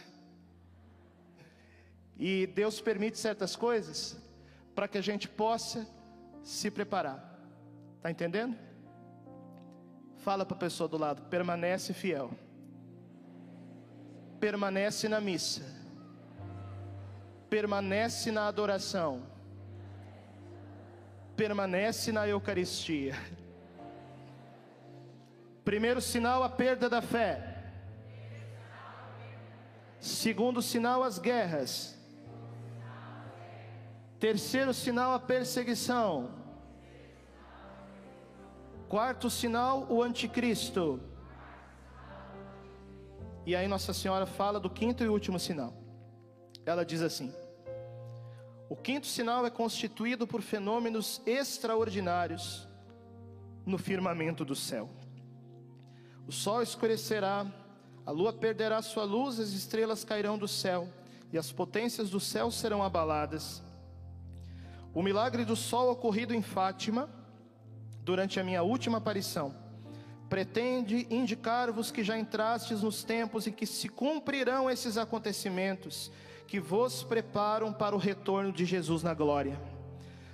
E 2.18 2.48
Deus 2.48 2.80
permite 2.80 3.18
certas 3.18 3.56
coisas 3.56 4.18
para 4.76 4.88
que 4.88 4.98
a 4.98 5.02
gente 5.02 5.28
possa 5.28 5.88
se 6.44 6.70
preparar. 6.70 7.40
Está 7.98 8.12
entendendo? 8.12 8.58
Fala 10.18 10.46
para 10.46 10.56
a 10.56 10.60
pessoa 10.60 10.88
do 10.88 10.98
lado: 10.98 11.22
permanece 11.24 11.94
fiel, 11.94 12.32
permanece 14.40 15.08
na 15.08 15.22
missa, 15.22 15.64
permanece 17.50 18.32
na 18.32 18.48
adoração 18.48 19.31
permanece 21.42 22.12
na 22.12 22.28
Eucaristia. 22.28 23.16
Primeiro 25.66 26.00
sinal, 26.00 26.44
a 26.44 26.50
perda 26.50 26.88
da 26.88 27.02
fé. 27.02 27.64
Segundo 30.00 30.62
sinal, 30.62 31.02
as 31.02 31.18
guerras. 31.18 31.98
Terceiro 34.20 34.72
sinal, 34.72 35.16
a 35.16 35.20
perseguição. 35.20 36.30
Quarto 38.88 39.28
sinal, 39.28 39.88
o 39.90 40.04
anticristo. 40.04 41.02
E 43.48 43.56
aí 43.56 43.68
Nossa 43.68 43.94
Senhora 43.94 44.28
fala 44.28 44.60
do 44.60 44.70
quinto 44.70 45.04
e 45.04 45.10
último 45.10 45.40
sinal. 45.40 45.74
Ela 46.68 46.86
diz 46.86 47.02
assim: 47.02 47.34
o 48.72 48.76
quinto 48.78 49.06
sinal 49.06 49.46
é 49.46 49.50
constituído 49.50 50.26
por 50.26 50.42
fenômenos 50.42 51.22
extraordinários 51.26 52.66
no 53.66 53.78
firmamento 53.78 54.46
do 54.46 54.56
céu. 54.56 54.90
O 56.26 56.32
sol 56.32 56.62
escurecerá, 56.62 57.46
a 58.06 58.12
lua 58.12 58.32
perderá 58.32 58.82
sua 58.82 59.04
luz, 59.04 59.42
as 59.42 59.50
estrelas 59.50 60.06
cairão 60.06 60.38
do 60.38 60.48
céu 60.48 60.88
e 61.34 61.38
as 61.38 61.52
potências 61.52 62.10
do 62.10 62.20
céu 62.22 62.50
serão 62.50 62.82
abaladas. 62.82 63.62
O 64.94 65.04
milagre 65.04 65.44
do 65.44 65.58
sol 65.58 65.92
ocorrido 65.92 66.34
em 66.34 66.42
Fátima, 66.42 67.10
durante 68.06 68.40
a 68.40 68.44
minha 68.44 68.64
última 68.64 69.00
aparição, 69.00 69.54
pretende 70.30 71.08
indicar-vos 71.10 71.92
que 71.92 72.06
já 72.06 72.18
entrastes 72.18 72.84
nos 72.84 73.04
tempos 73.04 73.46
em 73.48 73.52
que 73.52 73.66
se 73.66 73.90
cumprirão 73.90 74.70
esses 74.70 74.96
acontecimentos 74.98 76.10
que 76.52 76.60
vos 76.60 77.02
preparam 77.02 77.72
para 77.72 77.96
o 77.96 77.98
retorno 77.98 78.52
de 78.52 78.66
Jesus 78.66 79.02
na 79.04 79.14
glória. 79.14 79.58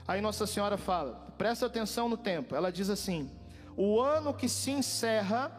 Aí 0.08 0.20
Nossa 0.20 0.48
Senhora 0.48 0.76
fala, 0.76 1.14
presta 1.38 1.68
atenção 1.68 2.10
no 2.10 2.18
tempo. 2.18 2.56
Ela 2.56 2.72
diz 2.72 2.90
assim: 2.90 3.30
o 3.76 4.02
ano 4.02 4.34
que 4.34 4.50
se 4.50 4.72
encerra, 4.72 5.52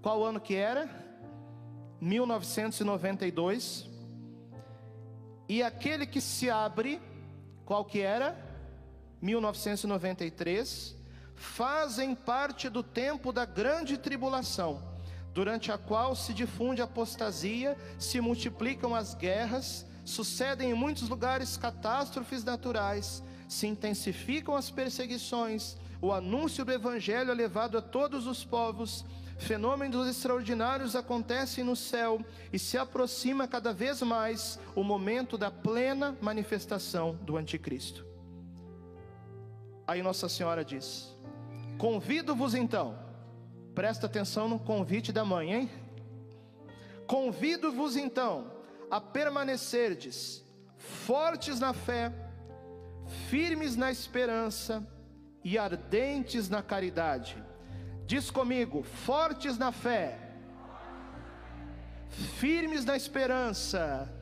qual 0.00 0.24
ano 0.24 0.40
que 0.40 0.54
era? 0.54 0.88
1992. 2.00 3.90
E 5.46 5.62
aquele 5.62 6.06
que 6.06 6.22
se 6.22 6.48
abre, 6.48 6.98
qual 7.66 7.84
que 7.84 8.00
era? 8.00 8.34
1993. 9.20 10.96
Fazem 11.34 12.14
parte 12.14 12.70
do 12.70 12.82
tempo 12.82 13.34
da 13.34 13.44
grande 13.44 13.98
tribulação, 13.98 14.82
durante 15.34 15.70
a 15.70 15.76
qual 15.76 16.16
se 16.16 16.32
difunde 16.32 16.80
a 16.80 16.86
apostasia, 16.86 17.76
se 17.98 18.18
multiplicam 18.18 18.94
as 18.94 19.14
guerras, 19.14 19.89
Sucedem 20.04 20.70
em 20.70 20.74
muitos 20.74 21.08
lugares 21.08 21.56
catástrofes 21.56 22.42
naturais, 22.44 23.22
se 23.48 23.66
intensificam 23.66 24.54
as 24.54 24.70
perseguições, 24.70 25.76
o 26.00 26.12
anúncio 26.12 26.64
do 26.64 26.72
Evangelho 26.72 27.30
é 27.30 27.34
levado 27.34 27.76
a 27.76 27.82
todos 27.82 28.26
os 28.26 28.44
povos, 28.44 29.04
fenômenos 29.38 30.08
extraordinários 30.08 30.96
acontecem 30.96 31.64
no 31.64 31.76
céu 31.76 32.24
e 32.52 32.58
se 32.58 32.78
aproxima 32.78 33.46
cada 33.46 33.72
vez 33.72 34.00
mais 34.02 34.58
o 34.74 34.82
momento 34.82 35.36
da 35.36 35.50
plena 35.50 36.16
manifestação 36.20 37.18
do 37.22 37.36
Anticristo. 37.36 38.06
Aí 39.86 40.02
Nossa 40.02 40.28
Senhora 40.28 40.64
diz: 40.64 41.14
Convido-vos 41.76 42.54
então, 42.54 42.96
presta 43.74 44.06
atenção 44.06 44.48
no 44.48 44.58
convite 44.58 45.12
da 45.12 45.24
mãe, 45.24 45.52
hein? 45.52 45.70
Convido-vos 47.06 47.96
então 47.96 48.59
a 48.90 49.00
permanecerdes 49.00 50.44
fortes 50.76 51.60
na 51.60 51.72
fé, 51.72 52.12
firmes 53.28 53.76
na 53.76 53.90
esperança 53.90 54.86
e 55.44 55.58
ardentes 55.58 56.48
na 56.48 56.62
caridade. 56.62 57.42
Diz 58.06 58.30
comigo: 58.30 58.82
fortes 58.82 59.56
na 59.56 59.70
fé, 59.70 60.18
firmes 62.38 62.84
na 62.84 62.96
esperança 62.96 64.12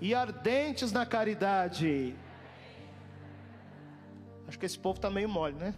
e 0.00 0.14
ardentes 0.14 0.90
na 0.90 1.06
caridade. 1.06 2.16
Acho 4.48 4.58
que 4.58 4.66
esse 4.66 4.78
povo 4.78 4.96
está 4.96 5.08
meio 5.08 5.28
mole, 5.28 5.54
né? 5.54 5.74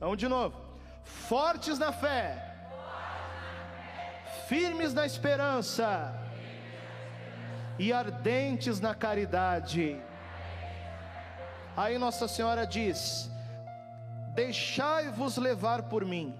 Vamos 0.00 0.18
de 0.18 0.26
novo. 0.26 0.56
Fortes 1.04 1.78
na 1.78 1.92
fé, 1.92 2.47
firmes 4.48 4.94
na 4.94 5.04
esperança 5.04 6.18
e 7.78 7.92
ardentes 7.92 8.80
na 8.80 8.94
caridade. 8.94 10.00
Aí 11.76 11.98
Nossa 11.98 12.26
Senhora 12.26 12.66
diz: 12.66 13.30
Deixai-vos 14.34 15.36
levar 15.36 15.82
por 15.90 16.04
mim, 16.04 16.34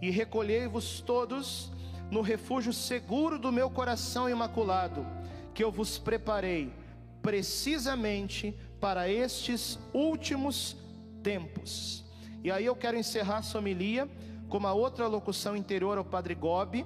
e 0.00 0.10
recolhei-vos 0.10 1.02
todos 1.02 1.70
no 2.10 2.22
refúgio 2.22 2.72
seguro 2.72 3.38
do 3.38 3.52
meu 3.52 3.68
coração 3.68 4.28
imaculado, 4.28 5.06
que 5.52 5.62
eu 5.62 5.70
vos 5.70 5.98
preparei 5.98 6.72
precisamente 7.20 8.58
para 8.80 9.10
estes 9.10 9.78
últimos 9.92 10.74
tempos. 11.22 12.02
E 12.42 12.50
aí 12.50 12.64
eu 12.64 12.74
quero 12.74 12.96
encerrar 12.96 13.42
a 13.44 13.58
homilia 13.58 14.08
com 14.48 14.56
uma 14.56 14.72
outra 14.72 15.06
locução 15.06 15.54
interior 15.54 15.96
ao 15.96 16.04
Padre 16.04 16.34
Gobi, 16.34 16.84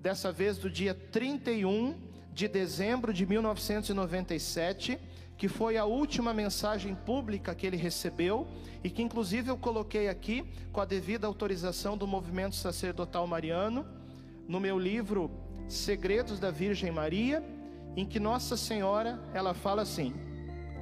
dessa 0.00 0.32
vez 0.32 0.56
do 0.58 0.70
dia 0.70 0.94
31 0.94 1.94
de 2.32 2.48
dezembro 2.48 3.12
de 3.12 3.26
1997, 3.26 4.98
que 5.36 5.48
foi 5.48 5.76
a 5.76 5.84
última 5.84 6.32
mensagem 6.32 6.94
pública 6.94 7.54
que 7.54 7.66
ele 7.66 7.76
recebeu 7.76 8.46
e 8.82 8.90
que 8.90 9.02
inclusive 9.02 9.50
eu 9.50 9.58
coloquei 9.58 10.08
aqui 10.08 10.44
com 10.72 10.80
a 10.80 10.84
devida 10.84 11.26
autorização 11.26 11.96
do 11.96 12.06
movimento 12.06 12.56
sacerdotal 12.56 13.26
mariano 13.26 13.86
no 14.48 14.58
meu 14.58 14.78
livro 14.78 15.30
Segredos 15.68 16.40
da 16.40 16.50
Virgem 16.50 16.90
Maria, 16.90 17.44
em 17.96 18.04
que 18.04 18.18
Nossa 18.18 18.56
Senhora, 18.56 19.20
ela 19.32 19.54
fala 19.54 19.82
assim: 19.82 20.14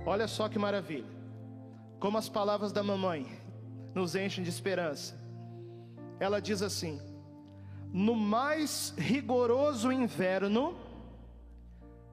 Olha 0.06 0.26
só 0.26 0.48
que 0.48 0.58
maravilha. 0.58 1.18
Como 2.00 2.16
as 2.16 2.28
palavras 2.28 2.72
da 2.72 2.82
mamãe 2.82 3.26
nos 3.94 4.14
enchem 4.14 4.42
de 4.42 4.48
esperança. 4.48 5.14
Ela 6.18 6.40
diz 6.40 6.62
assim: 6.62 7.00
No 7.92 8.14
mais 8.14 8.94
rigoroso 8.96 9.90
inverno, 9.90 10.76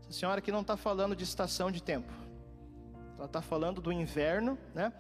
a 0.07 0.11
senhora 0.11 0.39
aqui 0.39 0.51
não 0.51 0.61
está 0.61 0.77
falando 0.77 1.15
de 1.15 1.23
estação 1.23 1.69
de 1.69 1.83
tempo, 1.83 2.11
ela 3.17 3.25
está 3.25 3.41
falando 3.41 3.81
do 3.81 3.91
inverno, 3.91 4.57
né? 4.73 4.93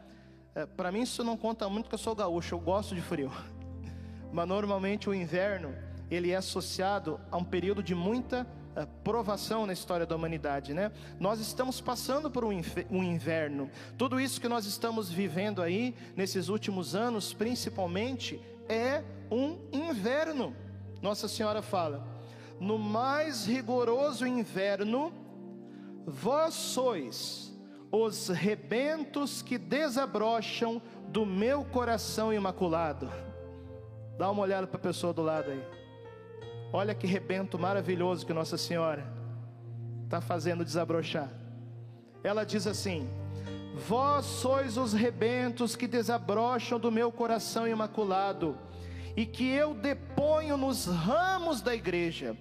É, 0.53 0.65
Para 0.65 0.91
mim 0.91 1.01
isso 1.01 1.23
não 1.23 1.37
conta 1.37 1.67
muito, 1.69 1.85
porque 1.85 1.95
eu 1.95 1.99
sou 1.99 2.15
gaúcho, 2.15 2.55
eu 2.55 2.59
gosto 2.59 2.95
de 2.95 3.01
frio. 3.01 3.31
Mas 4.31 4.47
normalmente 4.47 5.09
o 5.09 5.13
inverno 5.13 5.73
ele 6.09 6.31
é 6.31 6.35
associado 6.35 7.19
a 7.31 7.37
um 7.37 7.43
período 7.43 7.81
de 7.81 7.95
muita 7.95 8.47
uh, 8.75 8.87
provação 9.03 9.65
na 9.65 9.73
história 9.73 10.05
da 10.05 10.15
humanidade, 10.15 10.73
né? 10.73 10.91
Nós 11.19 11.39
estamos 11.39 11.81
passando 11.81 12.29
por 12.29 12.43
um 12.43 13.03
inverno. 13.03 13.69
Tudo 13.97 14.19
isso 14.19 14.39
que 14.39 14.47
nós 14.47 14.65
estamos 14.65 15.09
vivendo 15.09 15.61
aí 15.61 15.95
nesses 16.15 16.47
últimos 16.47 16.95
anos, 16.95 17.33
principalmente, 17.33 18.41
é 18.69 19.03
um 19.31 19.57
inverno. 19.71 20.55
Nossa 21.01 21.27
Senhora 21.27 21.61
fala: 21.61 22.05
no 22.59 22.77
mais 22.77 23.45
rigoroso 23.45 24.25
inverno, 24.25 25.11
vós 26.05 26.53
sois 26.53 27.53
os 27.91 28.29
rebentos 28.29 29.41
que 29.41 29.57
desabrocham 29.57 30.81
do 31.07 31.25
meu 31.25 31.63
coração 31.63 32.33
imaculado. 32.33 33.09
Dá 34.17 34.29
uma 34.29 34.41
olhada 34.41 34.67
para 34.67 34.77
a 34.77 34.81
pessoa 34.81 35.13
do 35.13 35.21
lado 35.21 35.51
aí. 35.51 35.63
Olha 36.71 36.95
que 36.95 37.07
rebento 37.07 37.57
maravilhoso 37.57 38.25
que 38.25 38.33
Nossa 38.33 38.57
Senhora 38.57 39.05
está 40.03 40.19
fazendo 40.21 40.63
desabrochar. 40.63 41.29
Ela 42.23 42.45
diz 42.45 42.67
assim: 42.67 43.09
Vós 43.87 44.25
sois 44.25 44.77
os 44.77 44.93
rebentos 44.93 45.75
que 45.75 45.87
desabrocham 45.87 46.79
do 46.79 46.91
meu 46.91 47.11
coração 47.11 47.67
imaculado, 47.67 48.57
e 49.15 49.25
que 49.25 49.49
eu 49.49 49.73
deponho 49.73 50.57
nos 50.57 50.85
ramos 50.85 51.61
da 51.61 51.73
igreja. 51.73 52.35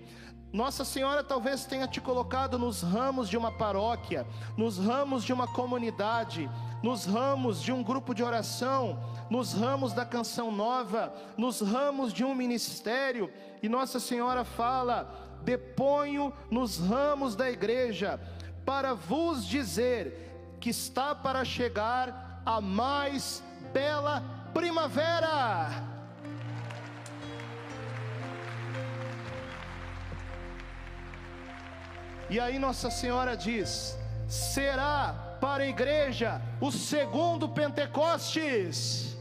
Nossa 0.52 0.84
Senhora 0.84 1.24
talvez 1.24 1.64
tenha 1.64 1.88
te 1.88 2.00
colocado 2.00 2.56
nos 2.56 2.80
ramos 2.80 3.28
de 3.28 3.36
uma 3.36 3.50
paróquia, 3.50 4.24
nos 4.56 4.78
ramos 4.78 5.24
de 5.24 5.32
uma 5.32 5.48
comunidade, 5.48 6.48
nos 6.80 7.06
ramos 7.06 7.60
de 7.60 7.72
um 7.72 7.82
grupo 7.82 8.14
de 8.14 8.22
oração, 8.22 9.02
nos 9.28 9.52
ramos 9.52 9.92
da 9.92 10.04
canção 10.04 10.52
nova, 10.52 11.12
nos 11.36 11.60
ramos 11.60 12.12
de 12.12 12.22
um 12.22 12.36
ministério, 12.36 13.32
e 13.62 13.68
Nossa 13.68 13.98
Senhora 13.98 14.44
fala: 14.44 15.40
deponho 15.42 16.32
nos 16.48 16.78
ramos 16.78 17.34
da 17.34 17.50
igreja, 17.50 18.20
para 18.64 18.94
vos 18.94 19.44
dizer 19.44 20.56
que 20.60 20.70
está 20.70 21.16
para 21.16 21.44
chegar 21.44 22.42
a 22.46 22.60
mais 22.60 23.42
bela 23.72 24.22
primavera. 24.54 25.93
E 32.34 32.40
aí 32.40 32.58
Nossa 32.58 32.90
Senhora 32.90 33.36
diz: 33.36 33.96
será 34.26 35.36
para 35.40 35.62
a 35.62 35.68
igreja 35.68 36.42
o 36.60 36.72
segundo 36.72 37.48
Pentecostes. 37.48 39.16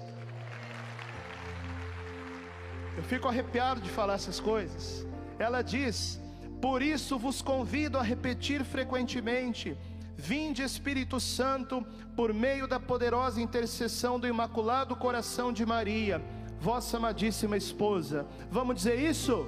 Eu 2.97 3.04
fico 3.04 3.28
arrepiado 3.28 3.82
de 3.82 3.89
falar 3.97 4.15
essas 4.15 4.39
coisas. 4.39 5.06
Ela 5.38 5.62
diz: 5.62 6.19
Por 6.60 6.82
isso 6.82 7.19
vos 7.19 7.39
convido 7.39 7.99
a 7.99 8.02
repetir 8.02 8.63
frequentemente: 8.63 9.78
Vinde 10.17 10.63
Espírito 10.63 11.19
Santo, 11.19 11.86
por 12.15 12.34
meio 12.34 12.67
da 12.67 12.80
poderosa 12.80 13.39
intercessão 13.39 14.19
do 14.19 14.28
Imaculado 14.28 14.95
Coração 14.95 15.54
de 15.54 15.63
Maria, 15.67 16.19
vossa 16.60 16.97
amadíssima 16.97 17.58
esposa. 17.58 18.26
Vamos 18.49 18.73
dizer 18.73 18.97
isso? 18.97 19.47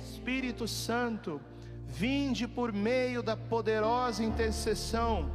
Espírito 0.00 0.66
Santo, 0.66 1.40
vinde 1.86 2.46
por 2.46 2.72
meio 2.72 3.22
da 3.22 3.36
poderosa 3.36 4.22
intercessão 4.22 5.30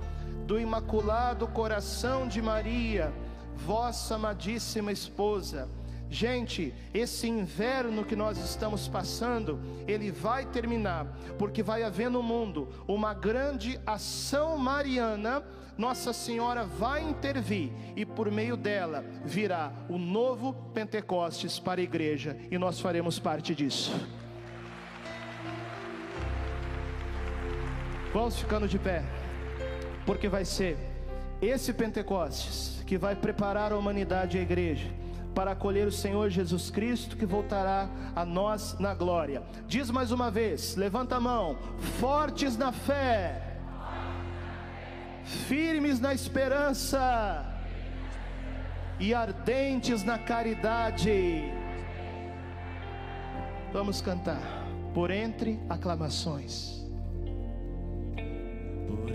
do 0.46 0.60
Imaculado 0.60 1.48
Coração 1.48 2.28
de 2.28 2.42
Maria, 2.42 3.14
vossa 3.56 4.16
amadíssima 4.16 4.92
esposa. 4.92 5.68
Gente, 6.10 6.74
esse 6.94 7.26
inverno 7.26 8.04
que 8.04 8.18
nós 8.18 8.38
estamos 8.38 8.86
passando, 8.86 9.58
ele 9.88 10.12
vai 10.12 10.46
terminar, 10.46 11.08
porque 11.40 11.64
vai 11.64 11.84
haver 11.84 12.10
no 12.10 12.22
mundo 12.22 12.68
uma 12.86 13.14
grande 13.14 13.80
ação 13.88 14.58
mariana. 14.58 15.42
Nossa 15.78 16.12
Senhora 16.12 16.66
vai 16.66 17.02
intervir 17.02 17.72
e 17.96 18.06
por 18.06 18.30
meio 18.30 18.58
dela 18.58 19.06
virá 19.24 19.72
o 19.88 19.98
novo 19.98 20.54
Pentecostes 20.74 21.60
para 21.60 21.80
a 21.80 21.84
igreja 21.84 22.38
e 22.52 22.58
nós 22.58 22.82
faremos 22.82 23.18
parte 23.18 23.56
disso. 23.56 23.94
Vamos 28.14 28.38
ficando 28.38 28.68
de 28.68 28.78
pé, 28.78 29.04
porque 30.06 30.28
vai 30.28 30.44
ser 30.44 30.78
esse 31.42 31.72
Pentecostes 31.72 32.84
que 32.86 32.98
vai 32.98 33.16
preparar 33.16 33.72
a 33.72 33.78
humanidade 33.78 34.36
e 34.36 34.40
a 34.40 34.44
igreja 34.44 34.90
para 35.34 35.52
acolher 35.52 35.88
o 35.88 35.92
Senhor 35.92 36.30
Jesus 36.30 36.70
Cristo 36.70 37.16
que 37.16 37.26
voltará 37.26 37.88
a 38.14 38.26
nós 38.26 38.78
na 38.80 38.94
glória. 38.94 39.42
Diz 39.66 39.90
mais 39.90 40.12
uma 40.12 40.30
vez: 40.30 40.76
levanta 40.76 41.16
a 41.16 41.20
mão, 41.22 41.58
fortes 42.00 42.58
na 42.58 42.74
fé, 42.74 43.58
firmes 45.48 46.02
na 46.02 46.14
esperança 46.14 47.46
e 49.00 49.14
ardentes 49.14 50.04
na 50.04 50.20
caridade. 50.20 51.50
Vamos 53.72 54.02
cantar 54.02 54.42
por 54.94 55.10
entre 55.10 55.58
aclamações. 55.70 56.81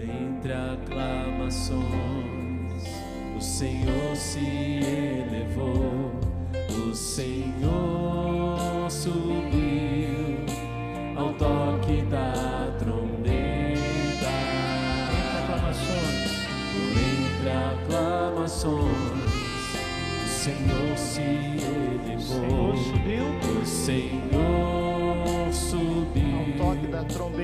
Entre 0.03 0.53
aclamações, 0.53 1.83
o 3.37 3.41
Senhor 3.41 4.15
se 4.15 4.41
elevou, 4.41 6.13
o 6.71 6.95
Senhor 6.95 8.91
subiu 8.91 10.45
ao 11.17 11.33
toque 11.35 12.03
da 12.03 12.75
trombeta. 12.79 14.31
Aclamações. 15.43 16.37
Por 16.73 16.97
entre 17.03 17.51
aclamações, 17.51 18.85
o 20.25 20.29
Senhor 20.29 20.97
se 20.97 21.21
elevou, 21.21 22.77
Senhor 22.77 22.77
subiu 22.77 23.27
o 23.61 23.67
Senhor 23.67 25.53
subiu 25.53 26.39
ao 26.39 26.45
toque 26.59 26.87
da 26.87 27.05
trombeta. 27.05 27.36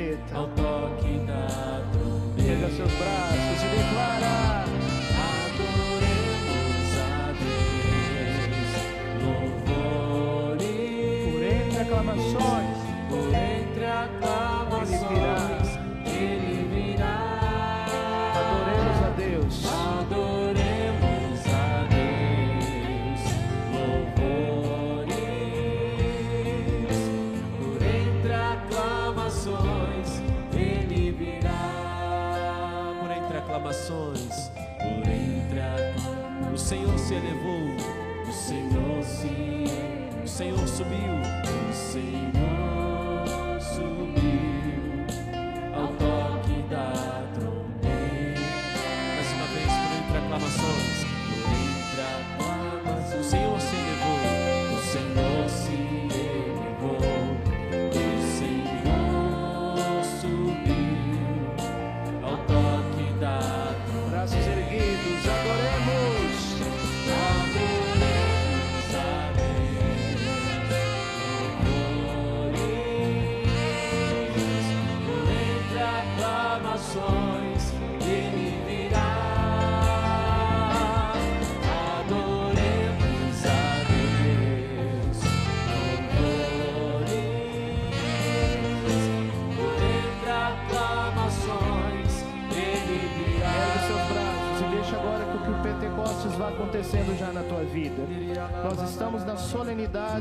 Senhor 36.73 36.99
se 36.99 37.15
elevou, 37.17 37.67
o 38.27 38.33
Senhor 38.33 39.05
se, 39.05 40.25
o 40.25 40.27
Senhor 40.27 40.67
subiu, 40.67 41.13
o 41.69 41.75
Senhor 41.75 42.52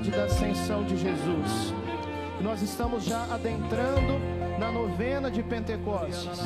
solenidade 0.02 0.12
da 0.12 0.24
ascensão 0.24 0.84
de 0.84 0.98
Jesus. 0.98 1.74
Nós 2.42 2.62
estamos 2.62 3.04
já 3.04 3.24
adentrando 3.32 4.20
na 4.60 4.72
novena 4.72 5.30
de 5.30 5.44
Pentecostes. 5.44 6.40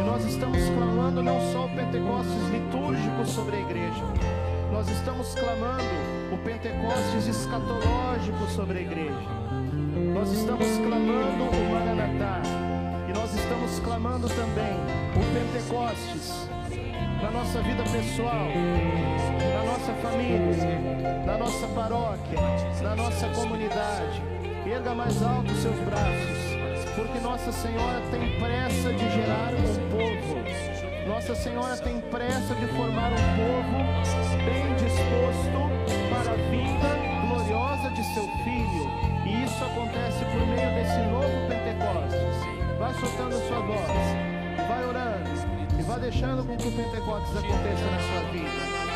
E 0.00 0.02
nós 0.02 0.24
estamos 0.24 0.58
clamando 0.70 1.22
não 1.22 1.40
só 1.52 1.66
o 1.66 1.68
Pentecostes 1.70 2.42
litúrgico 2.50 3.26
sobre 3.26 3.56
a 3.56 3.60
igreja. 3.60 4.04
Nós 4.72 4.88
estamos 4.88 5.34
clamando 5.34 5.84
o 6.32 6.38
Pentecostes 6.38 7.26
escatológico 7.28 8.46
sobre 8.54 8.78
a 8.78 8.82
igreja. 8.82 9.28
Nós 10.12 10.32
estamos 10.32 10.66
clamando 10.78 11.44
o 11.44 11.72
Maranatá. 11.72 12.42
E 13.08 13.12
nós 13.12 13.32
estamos 13.32 13.78
clamando 13.80 14.28
também 14.28 14.74
o 15.14 15.34
Pentecostes 15.34 16.48
na 17.22 17.30
nossa 17.32 17.60
vida 17.62 17.82
pessoal, 17.82 18.46
na 19.54 19.64
nossa 19.64 19.92
família, 19.94 20.78
na 21.26 21.36
nossa 21.36 21.66
paróquia, 21.68 22.38
na 22.82 22.96
nossa 22.96 23.28
comunidade. 23.30 24.22
Erga 24.66 24.94
mais 24.94 25.22
alto 25.22 25.50
os 25.50 25.58
seus 25.58 25.78
braços, 25.80 26.94
porque 26.94 27.18
Nossa 27.20 27.50
Senhora 27.50 28.00
tem 28.10 28.38
pressa 28.38 28.92
de 28.92 29.10
gerar 29.10 29.52
um 29.54 29.90
povo. 29.90 31.08
Nossa 31.08 31.34
Senhora 31.34 31.76
tem 31.78 32.00
pressa 32.02 32.54
de 32.54 32.66
formar 32.68 33.10
um 33.10 33.16
povo 33.36 33.78
bem 34.44 34.74
disposto 34.76 35.58
para 36.10 36.32
a 36.32 36.36
vinda 36.50 36.88
gloriosa 37.26 37.90
de 37.90 38.04
seu 38.14 38.24
filho. 38.44 38.90
E 39.24 39.44
isso 39.44 39.64
acontece 39.64 40.24
por 40.26 40.46
meio 40.46 40.74
desse 40.74 40.98
novo 41.10 41.48
Pentecostes. 41.48 42.78
Vai 42.78 42.94
soltando 42.94 43.36
a 43.36 43.48
sua 43.48 43.60
voz, 43.60 44.68
vai 44.68 44.84
orando 44.86 45.57
e 45.78 45.82
vai 45.82 46.00
deixando 46.00 46.44
com 46.44 46.56
que 46.56 46.68
o 46.68 46.72
Pentecostes 46.72 47.36
aconteça 47.36 47.84
na 47.84 48.00
sua 48.00 48.32
vida. 48.32 48.88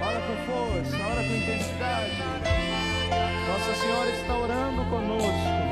Ora 0.00 0.20
com 0.20 0.36
força, 0.46 0.96
ora 0.96 1.22
com 1.22 1.34
intensidade. 1.34 2.22
Nossa 3.48 3.74
Senhora 3.74 4.10
está 4.10 4.38
orando 4.38 4.84
conosco. 4.90 5.68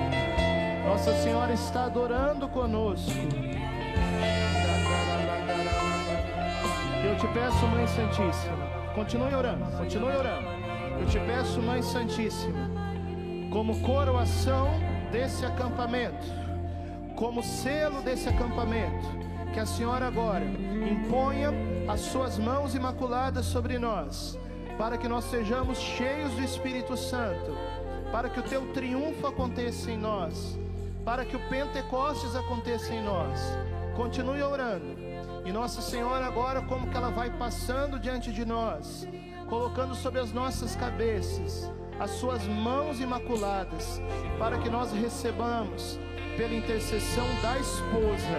Nossa 0.86 1.12
Senhora 1.22 1.52
está 1.52 1.84
adorando 1.86 2.48
conosco. 2.48 3.10
Eu 7.04 7.16
te 7.16 7.28
peço, 7.28 7.66
Mãe 7.68 7.86
Santíssima, 7.86 8.66
continue 8.94 9.34
orando, 9.34 9.64
continue 9.78 10.16
orando. 10.16 10.55
Eu 10.98 11.06
te 11.06 11.18
peço, 11.20 11.60
Mãe 11.60 11.82
Santíssima, 11.82 12.70
como 13.52 13.80
coroação 13.80 14.68
desse 15.12 15.44
acampamento, 15.44 16.26
como 17.14 17.42
selo 17.42 18.02
desse 18.02 18.28
acampamento, 18.28 19.06
que 19.52 19.60
a 19.60 19.66
Senhora 19.66 20.06
agora 20.06 20.44
imponha 20.44 21.52
as 21.88 22.00
suas 22.00 22.38
mãos 22.38 22.74
imaculadas 22.74 23.46
sobre 23.46 23.78
nós, 23.78 24.38
para 24.78 24.98
que 24.98 25.08
nós 25.08 25.24
sejamos 25.24 25.78
cheios 25.78 26.32
do 26.32 26.42
Espírito 26.42 26.96
Santo, 26.96 27.56
para 28.10 28.28
que 28.28 28.40
o 28.40 28.42
teu 28.42 28.72
triunfo 28.72 29.26
aconteça 29.26 29.90
em 29.90 29.98
nós, 29.98 30.58
para 31.04 31.24
que 31.24 31.36
o 31.36 31.48
Pentecostes 31.48 32.34
aconteça 32.34 32.92
em 32.92 33.02
nós. 33.02 33.40
Continue 33.94 34.42
orando. 34.42 34.96
E 35.44 35.52
Nossa 35.52 35.80
Senhora 35.80 36.26
agora 36.26 36.60
como 36.62 36.88
que 36.88 36.96
ela 36.96 37.10
vai 37.10 37.30
passando 37.30 38.00
diante 38.00 38.32
de 38.32 38.44
nós, 38.44 39.06
colocando 39.48 39.94
sobre 39.94 40.20
as 40.20 40.32
nossas 40.32 40.76
cabeças 40.76 41.70
as 41.98 42.10
suas 42.10 42.46
mãos 42.46 43.00
imaculadas, 43.00 44.00
para 44.38 44.58
que 44.58 44.68
nós 44.68 44.92
recebamos 44.92 45.98
pela 46.36 46.54
intercessão 46.54 47.24
da 47.42 47.58
esposa, 47.58 48.38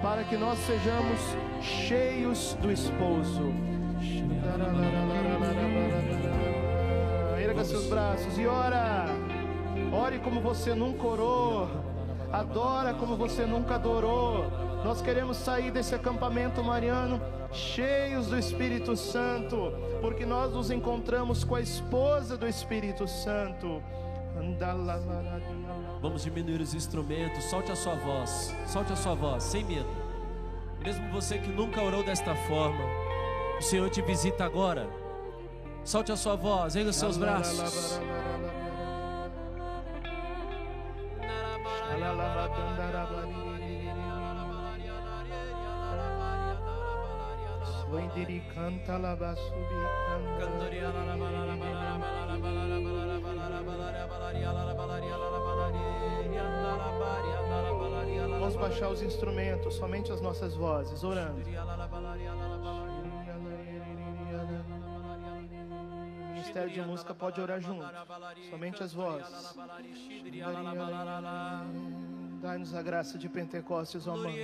para 0.00 0.22
que 0.24 0.36
nós 0.36 0.58
sejamos 0.60 1.20
cheios 1.60 2.56
do 2.60 2.70
esposo. 2.70 3.52
Erga 7.38 7.64
seus 7.64 7.86
braços 7.86 8.38
e 8.38 8.46
ora. 8.46 9.06
Ore 9.92 10.18
como 10.20 10.40
você 10.40 10.74
nunca 10.74 11.06
orou. 11.06 11.68
Adora 12.32 12.94
como 12.94 13.16
você 13.16 13.44
nunca 13.46 13.74
adorou. 13.76 14.44
Nós 14.84 15.00
queremos 15.00 15.36
sair 15.38 15.70
desse 15.70 15.94
acampamento 15.94 16.62
mariano 16.62 17.20
cheios 17.52 18.26
do 18.28 18.38
Espírito 18.38 18.96
Santo, 18.96 19.72
porque 20.00 20.24
nós 20.24 20.52
nos 20.52 20.70
encontramos 20.70 21.44
com 21.44 21.54
a 21.54 21.60
esposa 21.60 22.36
do 22.36 22.46
Espírito 22.46 23.06
Santo. 23.06 23.82
Vamos 26.00 26.22
diminuir 26.22 26.60
os 26.60 26.74
instrumentos, 26.74 27.44
solte 27.44 27.72
a 27.72 27.76
sua 27.76 27.94
voz, 27.94 28.54
solte 28.66 28.92
a 28.92 28.96
sua 28.96 29.14
voz, 29.14 29.42
sem 29.42 29.64
medo. 29.64 29.88
Mesmo 30.84 31.10
você 31.10 31.38
que 31.38 31.48
nunca 31.48 31.82
orou 31.82 32.04
desta 32.04 32.34
forma, 32.34 32.84
o 33.58 33.62
Senhor 33.62 33.88
te 33.90 34.02
visita 34.02 34.44
agora. 34.44 34.88
Solte 35.84 36.12
a 36.12 36.16
sua 36.16 36.36
voz, 36.36 36.76
erga 36.76 36.90
os 36.90 36.96
seus 36.96 37.16
braços. 37.16 38.00
Swindiri 47.86 48.42
canta 48.52 48.98
la 48.98 49.14
basubi 49.14 49.62
canta. 50.08 50.66
Vamos 58.40 58.56
baixar 58.56 58.88
os 58.90 59.02
instrumentos, 59.02 59.74
somente 59.74 60.10
as 60.10 60.20
nossas 60.20 60.56
vozes, 60.56 61.04
orando. 61.04 61.42
O 66.22 66.32
Ministério 66.32 66.70
de 66.70 66.82
Música 66.82 67.14
pode 67.14 67.40
orar 67.40 67.60
junto, 67.60 67.86
somente 68.50 68.82
as 68.82 68.92
vozes. 68.92 69.54
Dai-nos 72.46 72.76
a 72.76 72.80
graça 72.80 73.18
de 73.18 73.28
Pentecostes, 73.28 74.06
ó 74.06 74.16
Mãe. 74.16 74.38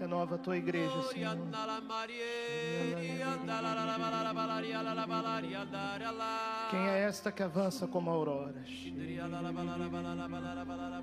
Renova 0.00 0.34
a 0.34 0.38
tua 0.38 0.56
igreja, 0.56 1.00
Senhor. 1.04 1.38
Quem 6.70 6.88
é 6.88 7.02
esta 7.02 7.30
que 7.30 7.44
avança 7.44 7.86
como 7.86 8.10
a 8.10 8.14
aurora? 8.14 8.64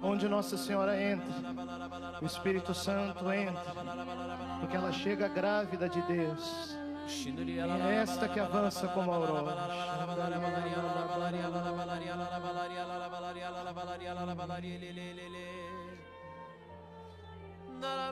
Onde 0.04 0.28
Nossa 0.28 0.58
Senhora 0.58 1.02
entra, 1.02 1.34
o 2.22 2.26
Espírito 2.26 2.74
Santo 2.74 3.32
entra, 3.32 3.74
porque 4.60 4.76
ela 4.76 4.92
chega 4.92 5.30
grávida 5.30 5.88
de 5.88 6.02
Deus. 6.02 6.76
É 7.90 7.96
esta 7.96 8.28
que 8.28 8.40
avança 8.40 8.88
como 8.90 9.12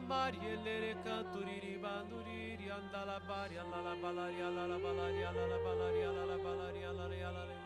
bari 0.09 0.39
ellere 0.53 0.91
kanturiri 1.05 1.73
banduriri 1.83 2.67
andala 2.77 3.17
bari 3.29 3.55
andala 3.63 3.93
balari 4.01 4.39
andala 4.47 4.77
balari 4.83 5.21
andala 5.29 5.57
balari 5.65 6.01
andala 6.09 6.37
balari 6.45 6.81
andala 6.89 7.17
balari 7.23 7.57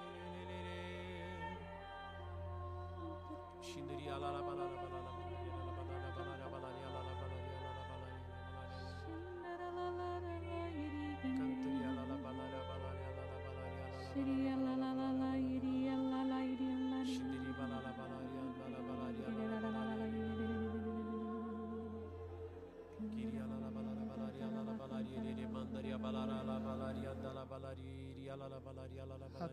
Şindiri 3.68 4.08
alala 4.16 4.42
balala 4.48 4.78
balala 4.84 5.23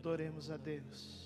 adoremos 0.01 0.49
a 0.49 0.57
Deus. 0.57 1.20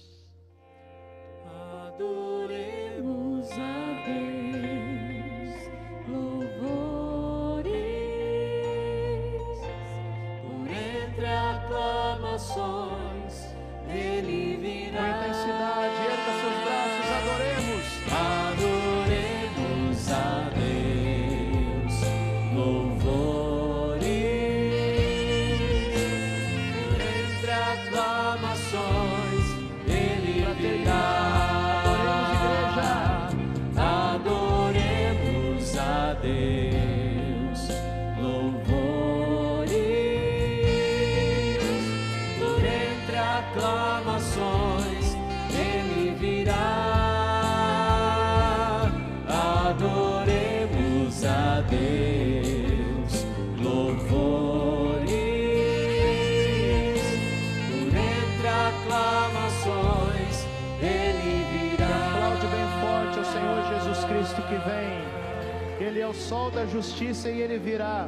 sol 66.27 66.49
da 66.49 66.65
justiça 66.65 67.29
e 67.29 67.39
ele 67.39 67.59
virá. 67.59 68.07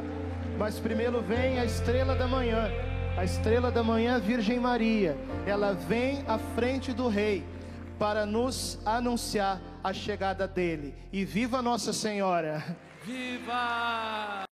Mas 0.58 0.80
primeiro 0.80 1.22
vem 1.22 1.58
a 1.58 1.64
estrela 1.64 2.16
da 2.16 2.26
manhã, 2.26 2.68
a 3.16 3.24
estrela 3.24 3.70
da 3.70 3.82
manhã, 3.82 4.18
Virgem 4.18 4.58
Maria. 4.58 5.16
Ela 5.46 5.72
vem 5.72 6.24
à 6.26 6.36
frente 6.36 6.92
do 6.92 7.08
rei 7.08 7.44
para 7.98 8.26
nos 8.26 8.80
anunciar 8.84 9.60
a 9.82 9.92
chegada 9.92 10.48
dele. 10.48 10.94
E 11.12 11.24
viva 11.24 11.62
Nossa 11.62 11.92
Senhora! 11.92 12.64
Viva! 13.04 14.47